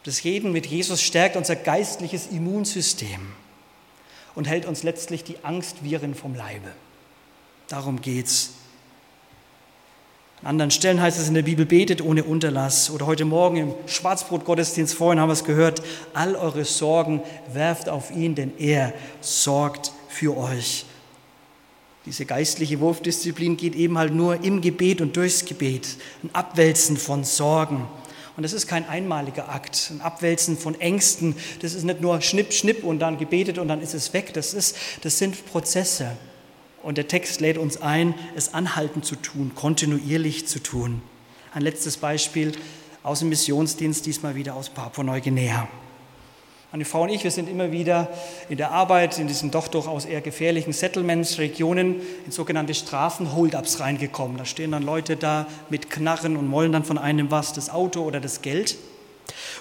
Das 0.03 0.23
Reden 0.23 0.51
mit 0.51 0.65
Jesus 0.65 1.01
stärkt 1.01 1.35
unser 1.35 1.55
geistliches 1.55 2.27
Immunsystem 2.27 3.21
und 4.35 4.47
hält 4.47 4.65
uns 4.65 4.83
letztlich 4.83 5.23
die 5.23 5.37
Angstviren 5.43 6.15
vom 6.15 6.35
Leibe. 6.35 6.71
Darum 7.67 8.01
geht's. 8.01 8.51
An 10.41 10.47
anderen 10.47 10.71
Stellen 10.71 10.99
heißt 10.99 11.19
es 11.19 11.27
in 11.27 11.35
der 11.35 11.43
Bibel, 11.43 11.67
betet 11.67 12.01
ohne 12.01 12.23
Unterlass. 12.23 12.89
Oder 12.89 13.05
heute 13.05 13.25
Morgen 13.25 13.57
im 13.57 13.73
Schwarzbrot-Gottesdienst 13.85 14.95
vorhin 14.95 15.19
haben 15.19 15.29
wir 15.29 15.33
es 15.33 15.43
gehört, 15.43 15.83
all 16.13 16.35
eure 16.35 16.65
Sorgen 16.65 17.21
werft 17.53 17.89
auf 17.89 18.09
ihn, 18.09 18.33
denn 18.33 18.51
er 18.57 18.93
sorgt 19.21 19.91
für 20.09 20.35
euch. 20.35 20.85
Diese 22.07 22.25
geistliche 22.25 22.79
Wurfdisziplin 22.79 23.55
geht 23.55 23.75
eben 23.75 23.99
halt 23.99 24.15
nur 24.15 24.43
im 24.43 24.61
Gebet 24.61 25.01
und 25.01 25.15
durchs 25.15 25.45
Gebet. 25.45 25.97
Ein 26.23 26.33
Abwälzen 26.33 26.97
von 26.97 27.23
Sorgen. 27.23 27.87
Und 28.37 28.43
das 28.43 28.53
ist 28.53 28.67
kein 28.67 28.87
einmaliger 28.87 29.49
Akt, 29.49 29.91
ein 29.91 30.01
Abwälzen 30.01 30.57
von 30.57 30.79
Ängsten. 30.79 31.35
Das 31.61 31.73
ist 31.73 31.83
nicht 31.83 32.01
nur 32.01 32.21
Schnipp, 32.21 32.53
Schnipp 32.53 32.83
und 32.83 32.99
dann 32.99 33.17
gebetet 33.17 33.57
und 33.57 33.67
dann 33.67 33.81
ist 33.81 33.93
es 33.93 34.13
weg. 34.13 34.33
Das, 34.33 34.53
ist, 34.53 34.77
das 35.01 35.17
sind 35.17 35.45
Prozesse. 35.45 36.17
Und 36.81 36.97
der 36.97 37.07
Text 37.07 37.41
lädt 37.41 37.57
uns 37.57 37.81
ein, 37.81 38.15
es 38.35 38.53
anhaltend 38.53 39.05
zu 39.05 39.15
tun, 39.15 39.51
kontinuierlich 39.53 40.47
zu 40.47 40.59
tun. 40.59 41.01
Ein 41.53 41.61
letztes 41.61 41.97
Beispiel 41.97 42.53
aus 43.03 43.19
dem 43.19 43.29
Missionsdienst, 43.29 44.05
diesmal 44.05 44.35
wieder 44.35 44.55
aus 44.55 44.69
Papua-Neuguinea. 44.69 45.67
Meine 46.71 46.85
Frau 46.85 47.01
und 47.01 47.09
ich, 47.09 47.25
wir 47.25 47.31
sind 47.31 47.49
immer 47.49 47.73
wieder 47.73 48.07
in 48.47 48.55
der 48.55 48.71
Arbeit 48.71 49.19
in 49.19 49.27
diesen 49.27 49.51
doch 49.51 49.67
durchaus 49.67 50.05
eher 50.05 50.21
gefährlichen 50.21 50.71
Settlements, 50.71 51.37
Regionen, 51.37 51.99
in 52.25 52.31
sogenannte 52.31 52.73
Strafen-Hold-ups 52.73 53.81
reingekommen. 53.81 54.37
Da 54.37 54.45
stehen 54.45 54.71
dann 54.71 54.83
Leute 54.83 55.17
da 55.17 55.47
mit 55.69 55.89
Knarren 55.89 56.37
und 56.37 56.49
wollen 56.49 56.71
dann 56.71 56.85
von 56.85 56.97
einem 56.97 57.29
was, 57.29 57.51
das 57.51 57.69
Auto 57.69 58.03
oder 58.03 58.21
das 58.21 58.41
Geld. 58.41 58.77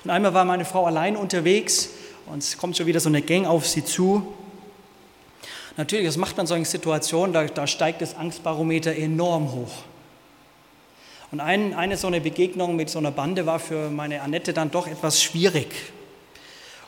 Und 0.05 0.11
einmal 0.11 0.35
war 0.35 0.45
meine 0.45 0.65
Frau 0.65 0.87
allein 0.87 1.17
unterwegs 1.17 1.89
und 2.27 2.45
es 2.45 2.57
kommt 2.57 2.77
schon 2.77 2.87
wieder 2.87 3.01
so 3.01 3.09
eine 3.09 3.23
Gang 3.23 3.45
auf 3.45 3.67
sie 3.67 3.85
zu. 3.85 4.33
Natürlich, 5.77 6.07
das 6.07 6.17
macht 6.17 6.37
man 6.37 6.45
in 6.45 6.49
solchen 6.49 6.65
Situationen, 6.65 7.33
da, 7.33 7.45
da 7.47 7.67
steigt 7.67 8.03
das 8.03 8.15
Angstbarometer 8.15 8.95
enorm 8.95 9.51
hoch. 9.51 9.83
Und 11.33 11.41
ein, 11.41 11.75
eine 11.75 11.97
so 11.97 12.07
eine 12.07 12.21
Begegnung 12.21 12.77
mit 12.77 12.89
so 12.89 13.01
einer 13.01 13.11
Bande 13.11 13.47
war 13.47 13.59
für 13.59 13.91
meine 13.91 14.23
Annette 14.23 14.53
dann 14.53 14.71
doch 14.71 14.87
etwas 14.87 15.21
schwierig. 15.21 15.75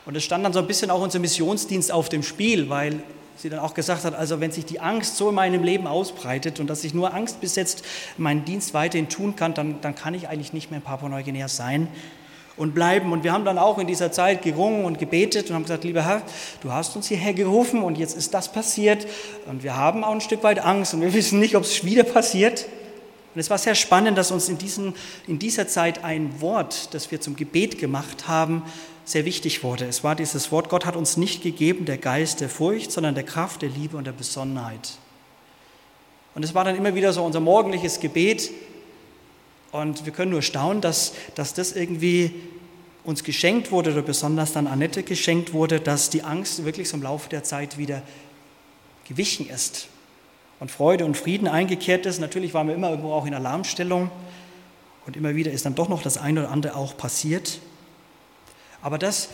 Und 0.05 0.15
es 0.15 0.23
stand 0.23 0.43
dann 0.43 0.53
so 0.53 0.59
ein 0.59 0.67
bisschen 0.67 0.89
auch 0.89 1.01
unser 1.01 1.19
Missionsdienst 1.19 1.91
auf 1.91 2.09
dem 2.09 2.23
Spiel, 2.23 2.69
weil 2.69 3.01
sie 3.37 3.49
dann 3.49 3.59
auch 3.59 3.73
gesagt 3.73 4.03
hat, 4.03 4.15
also 4.15 4.39
wenn 4.39 4.51
sich 4.51 4.65
die 4.65 4.79
Angst 4.79 5.17
so 5.17 5.29
in 5.29 5.35
meinem 5.35 5.63
Leben 5.63 5.87
ausbreitet 5.87 6.59
und 6.59 6.69
dass 6.69 6.83
ich 6.83 6.93
nur 6.93 7.13
Angst 7.13 7.41
besetzt 7.41 7.83
meinen 8.17 8.45
Dienst 8.45 8.73
weiterhin 8.73 9.09
tun 9.09 9.35
kann, 9.35 9.53
dann, 9.53 9.81
dann 9.81 9.95
kann 9.95 10.13
ich 10.13 10.27
eigentlich 10.27 10.53
nicht 10.53 10.71
mehr 10.71 10.79
in 10.79 10.83
Papua-Neuguinea 10.83 11.47
sein 11.47 11.87
und 12.57 12.75
bleiben. 12.75 13.11
Und 13.11 13.23
wir 13.23 13.31
haben 13.33 13.45
dann 13.45 13.57
auch 13.57 13.79
in 13.79 13.87
dieser 13.87 14.11
Zeit 14.11 14.43
gerungen 14.43 14.85
und 14.85 14.99
gebetet 14.99 15.49
und 15.49 15.55
haben 15.55 15.63
gesagt, 15.63 15.83
lieber 15.83 16.05
Herr, 16.05 16.21
du 16.61 16.71
hast 16.71 16.95
uns 16.95 17.07
hierher 17.07 17.33
gerufen 17.33 17.81
und 17.81 17.97
jetzt 17.97 18.15
ist 18.15 18.33
das 18.33 18.51
passiert 18.51 19.07
und 19.47 19.63
wir 19.63 19.75
haben 19.75 20.03
auch 20.03 20.11
ein 20.11 20.21
Stück 20.21 20.43
weit 20.43 20.59
Angst 20.59 20.93
und 20.93 21.01
wir 21.01 21.13
wissen 21.13 21.39
nicht, 21.39 21.55
ob 21.55 21.63
es 21.63 21.83
wieder 21.83 22.03
passiert. 22.03 22.65
Und 23.33 23.39
es 23.39 23.49
war 23.49 23.57
sehr 23.57 23.73
spannend, 23.73 24.15
dass 24.15 24.29
uns 24.29 24.47
in, 24.47 24.59
diesen, 24.59 24.93
in 25.27 25.39
dieser 25.39 25.67
Zeit 25.67 26.03
ein 26.03 26.39
Wort, 26.39 26.93
das 26.93 27.09
wir 27.09 27.19
zum 27.19 27.35
Gebet 27.35 27.79
gemacht 27.79 28.27
haben, 28.27 28.61
sehr 29.05 29.25
wichtig 29.25 29.63
wurde. 29.63 29.85
Es 29.85 30.03
war 30.03 30.15
dieses 30.15 30.51
Wort, 30.51 30.69
Gott 30.69 30.85
hat 30.85 30.95
uns 30.95 31.17
nicht 31.17 31.43
gegeben 31.43 31.85
der 31.85 31.97
Geist 31.97 32.41
der 32.41 32.49
Furcht, 32.49 32.91
sondern 32.91 33.15
der 33.15 33.23
Kraft, 33.23 33.61
der 33.61 33.69
Liebe 33.69 33.97
und 33.97 34.05
der 34.05 34.13
Besonnenheit. 34.13 34.97
Und 36.35 36.43
es 36.43 36.55
war 36.55 36.63
dann 36.63 36.75
immer 36.75 36.95
wieder 36.95 37.13
so 37.13 37.23
unser 37.23 37.39
morgendliches 37.39 37.99
Gebet. 37.99 38.51
Und 39.71 40.05
wir 40.05 40.13
können 40.13 40.31
nur 40.31 40.41
staunen, 40.41 40.81
dass, 40.81 41.13
dass 41.35 41.53
das 41.53 41.73
irgendwie 41.73 42.33
uns 43.03 43.23
geschenkt 43.23 43.71
wurde 43.71 43.91
oder 43.91 44.01
besonders 44.01 44.53
dann 44.53 44.67
Annette 44.67 45.03
geschenkt 45.03 45.53
wurde, 45.53 45.79
dass 45.79 46.09
die 46.09 46.23
Angst 46.23 46.63
wirklich 46.63 46.89
so 46.89 46.97
im 46.97 47.03
Laufe 47.03 47.29
der 47.29 47.43
Zeit 47.43 47.77
wieder 47.77 48.01
gewichen 49.07 49.49
ist 49.49 49.87
und 50.59 50.71
Freude 50.71 51.03
und 51.03 51.17
Frieden 51.17 51.47
eingekehrt 51.47 52.05
ist. 52.05 52.21
Natürlich 52.21 52.53
waren 52.53 52.67
wir 52.67 52.75
immer 52.75 52.89
irgendwo 52.89 53.11
auch 53.11 53.25
in 53.25 53.33
Alarmstellung 53.33 54.09
und 55.05 55.17
immer 55.17 55.35
wieder 55.35 55.51
ist 55.51 55.65
dann 55.65 55.75
doch 55.75 55.89
noch 55.89 56.01
das 56.01 56.17
eine 56.17 56.41
oder 56.41 56.51
andere 56.51 56.75
auch 56.75 56.95
passiert. 56.95 57.59
Aber 58.83 58.99
das 58.99 59.29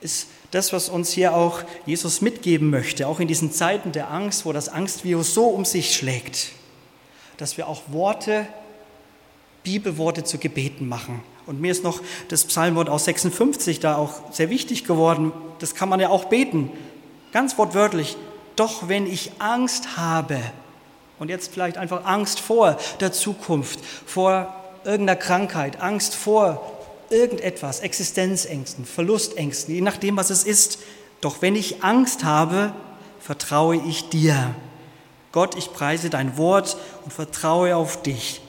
ist 0.00 0.28
das, 0.50 0.72
was 0.72 0.88
uns 0.88 1.10
hier 1.10 1.34
auch 1.34 1.62
Jesus 1.86 2.20
mitgeben 2.20 2.70
möchte, 2.70 3.08
auch 3.08 3.18
in 3.18 3.28
diesen 3.28 3.50
Zeiten 3.50 3.92
der 3.92 4.10
Angst, 4.10 4.44
wo 4.44 4.52
das 4.52 4.68
Angstvirus 4.68 5.34
so 5.34 5.46
um 5.46 5.64
sich 5.64 5.94
schlägt, 5.96 6.50
dass 7.36 7.56
wir 7.56 7.66
auch 7.66 7.82
Worte, 7.88 8.46
Bibelworte 9.62 10.24
zu 10.24 10.38
Gebeten 10.38 10.88
machen. 10.88 11.22
Und 11.46 11.60
mir 11.60 11.72
ist 11.72 11.82
noch 11.82 12.00
das 12.28 12.44
Psalmwort 12.44 12.88
aus 12.88 13.06
56 13.06 13.80
da 13.80 13.96
auch 13.96 14.32
sehr 14.32 14.50
wichtig 14.50 14.84
geworden. 14.84 15.32
Das 15.58 15.74
kann 15.74 15.88
man 15.88 16.00
ja 16.00 16.08
auch 16.08 16.26
beten, 16.26 16.70
ganz 17.32 17.58
wortwörtlich. 17.58 18.16
Doch 18.56 18.88
wenn 18.88 19.06
ich 19.06 19.32
Angst 19.38 19.96
habe, 19.96 20.38
und 21.18 21.28
jetzt 21.28 21.52
vielleicht 21.52 21.76
einfach 21.76 22.06
Angst 22.06 22.40
vor 22.40 22.78
der 23.00 23.12
Zukunft, 23.12 23.78
vor 24.06 24.54
irgendeiner 24.84 25.20
Krankheit, 25.20 25.80
Angst 25.80 26.14
vor 26.14 26.79
irgendetwas, 27.10 27.80
Existenzängsten, 27.80 28.84
Verlustängsten, 28.84 29.74
je 29.74 29.80
nachdem, 29.80 30.16
was 30.16 30.30
es 30.30 30.44
ist. 30.44 30.78
Doch 31.20 31.42
wenn 31.42 31.56
ich 31.56 31.84
Angst 31.84 32.24
habe, 32.24 32.72
vertraue 33.20 33.76
ich 33.76 34.08
dir. 34.08 34.54
Gott, 35.32 35.56
ich 35.56 35.72
preise 35.72 36.10
dein 36.10 36.36
Wort 36.36 36.76
und 37.04 37.12
vertraue 37.12 37.76
auf 37.76 38.02
dich. 38.02 38.40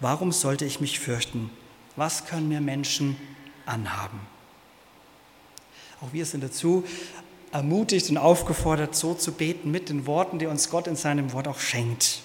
Warum 0.00 0.32
sollte 0.32 0.64
ich 0.64 0.80
mich 0.80 1.00
fürchten? 1.00 1.50
Was 1.96 2.26
können 2.26 2.48
mir 2.48 2.60
Menschen 2.60 3.16
anhaben? 3.66 4.20
Auch 6.00 6.12
wir 6.12 6.26
sind 6.26 6.42
dazu 6.42 6.84
ermutigt 7.52 8.10
und 8.10 8.18
aufgefordert, 8.18 8.94
so 8.96 9.14
zu 9.14 9.32
beten 9.32 9.70
mit 9.70 9.88
den 9.88 10.06
Worten, 10.06 10.38
die 10.38 10.46
uns 10.46 10.70
Gott 10.70 10.86
in 10.86 10.96
seinem 10.96 11.32
Wort 11.32 11.46
auch 11.46 11.60
schenkt. 11.60 12.20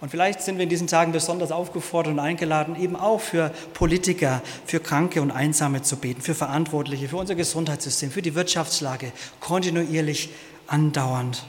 Und 0.00 0.10
vielleicht 0.10 0.42
sind 0.42 0.56
wir 0.56 0.64
in 0.64 0.68
diesen 0.68 0.88
Tagen 0.88 1.12
besonders 1.12 1.50
aufgefordert 1.50 2.12
und 2.12 2.18
eingeladen, 2.18 2.76
eben 2.76 2.96
auch 2.96 3.20
für 3.20 3.50
Politiker, 3.72 4.42
für 4.66 4.78
Kranke 4.78 5.22
und 5.22 5.30
Einsame 5.30 5.82
zu 5.82 5.96
beten, 5.96 6.20
für 6.20 6.34
Verantwortliche, 6.34 7.08
für 7.08 7.16
unser 7.16 7.34
Gesundheitssystem, 7.34 8.10
für 8.10 8.20
die 8.20 8.34
Wirtschaftslage, 8.34 9.12
kontinuierlich, 9.40 10.28
andauernd. 10.66 11.44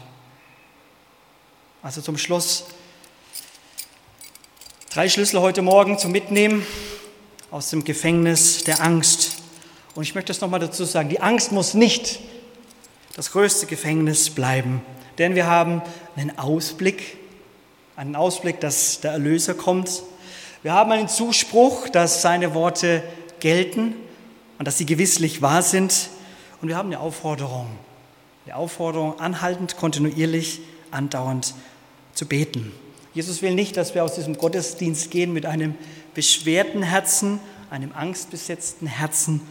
Also 1.81 2.01
zum 2.01 2.17
Schluss 2.17 2.65
drei 4.91 5.09
Schlüssel 5.09 5.41
heute 5.41 5.61
Morgen 5.61 5.99
zum 5.99 6.13
Mitnehmen 6.13 6.65
aus 7.51 7.69
dem 7.69 7.83
Gefängnis 7.83 8.63
der 8.63 8.81
Angst. 8.81 9.37
Und 9.93 10.03
ich 10.03 10.15
möchte 10.15 10.31
es 10.31 10.39
nochmal 10.39 10.61
dazu 10.61 10.85
sagen, 10.85 11.09
die 11.09 11.19
Angst 11.19 11.51
muss 11.51 11.73
nicht 11.73 12.19
das 13.15 13.31
größte 13.31 13.65
Gefängnis 13.65 14.29
bleiben, 14.29 14.81
denn 15.17 15.35
wir 15.35 15.47
haben 15.47 15.81
einen 16.15 16.37
Ausblick 16.37 17.17
einen 17.97 18.15
Ausblick, 18.15 18.59
dass 18.61 19.01
der 19.01 19.11
Erlöser 19.11 19.55
kommt. 19.55 20.03
Wir 20.61 20.71
haben 20.71 20.91
einen 20.91 21.09
Zuspruch, 21.09 21.89
dass 21.89 22.21
seine 22.21 22.53
Worte 22.53 23.03
gelten 23.39 23.95
und 24.59 24.67
dass 24.67 24.77
sie 24.77 24.85
gewisslich 24.85 25.41
wahr 25.41 25.63
sind. 25.63 26.09
Und 26.61 26.69
wir 26.69 26.77
haben 26.77 26.89
eine 26.89 26.99
Aufforderung, 26.99 27.67
eine 28.45 28.55
Aufforderung, 28.55 29.19
anhaltend, 29.19 29.77
kontinuierlich, 29.77 30.61
andauernd 30.91 31.55
zu 32.13 32.27
beten. 32.27 32.71
Jesus 33.15 33.41
will 33.41 33.55
nicht, 33.55 33.75
dass 33.77 33.95
wir 33.95 34.03
aus 34.03 34.13
diesem 34.13 34.37
Gottesdienst 34.37 35.09
gehen 35.09 35.33
mit 35.33 35.47
einem 35.47 35.73
beschwerten 36.13 36.83
Herzen, 36.83 37.39
einem 37.71 37.91
angstbesetzten 37.93 38.87
Herzen, 38.87 39.41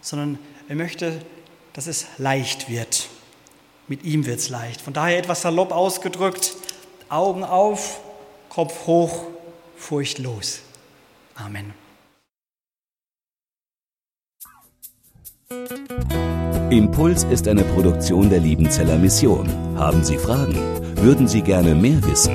sondern 0.00 0.38
er 0.68 0.74
möchte, 0.74 1.22
dass 1.74 1.86
es 1.86 2.06
leicht 2.18 2.68
wird. 2.68 3.08
Mit 3.86 4.02
ihm 4.02 4.26
wird 4.26 4.40
es 4.40 4.48
leicht. 4.48 4.80
Von 4.80 4.92
daher 4.92 5.18
etwas 5.18 5.42
salopp 5.42 5.70
ausgedrückt, 5.70 6.56
Augen 7.12 7.44
auf, 7.44 8.00
Kopf 8.48 8.86
hoch, 8.86 9.24
furchtlos. 9.76 10.62
Amen. 11.34 11.74
Impuls 16.70 17.24
ist 17.24 17.46
eine 17.48 17.64
Produktion 17.64 18.30
der 18.30 18.40
Liebenzeller 18.40 18.96
Mission. 18.96 19.46
Haben 19.76 20.02
Sie 20.02 20.16
Fragen? 20.16 20.56
Würden 20.96 21.28
Sie 21.28 21.42
gerne 21.42 21.74
mehr 21.74 22.02
wissen? 22.04 22.32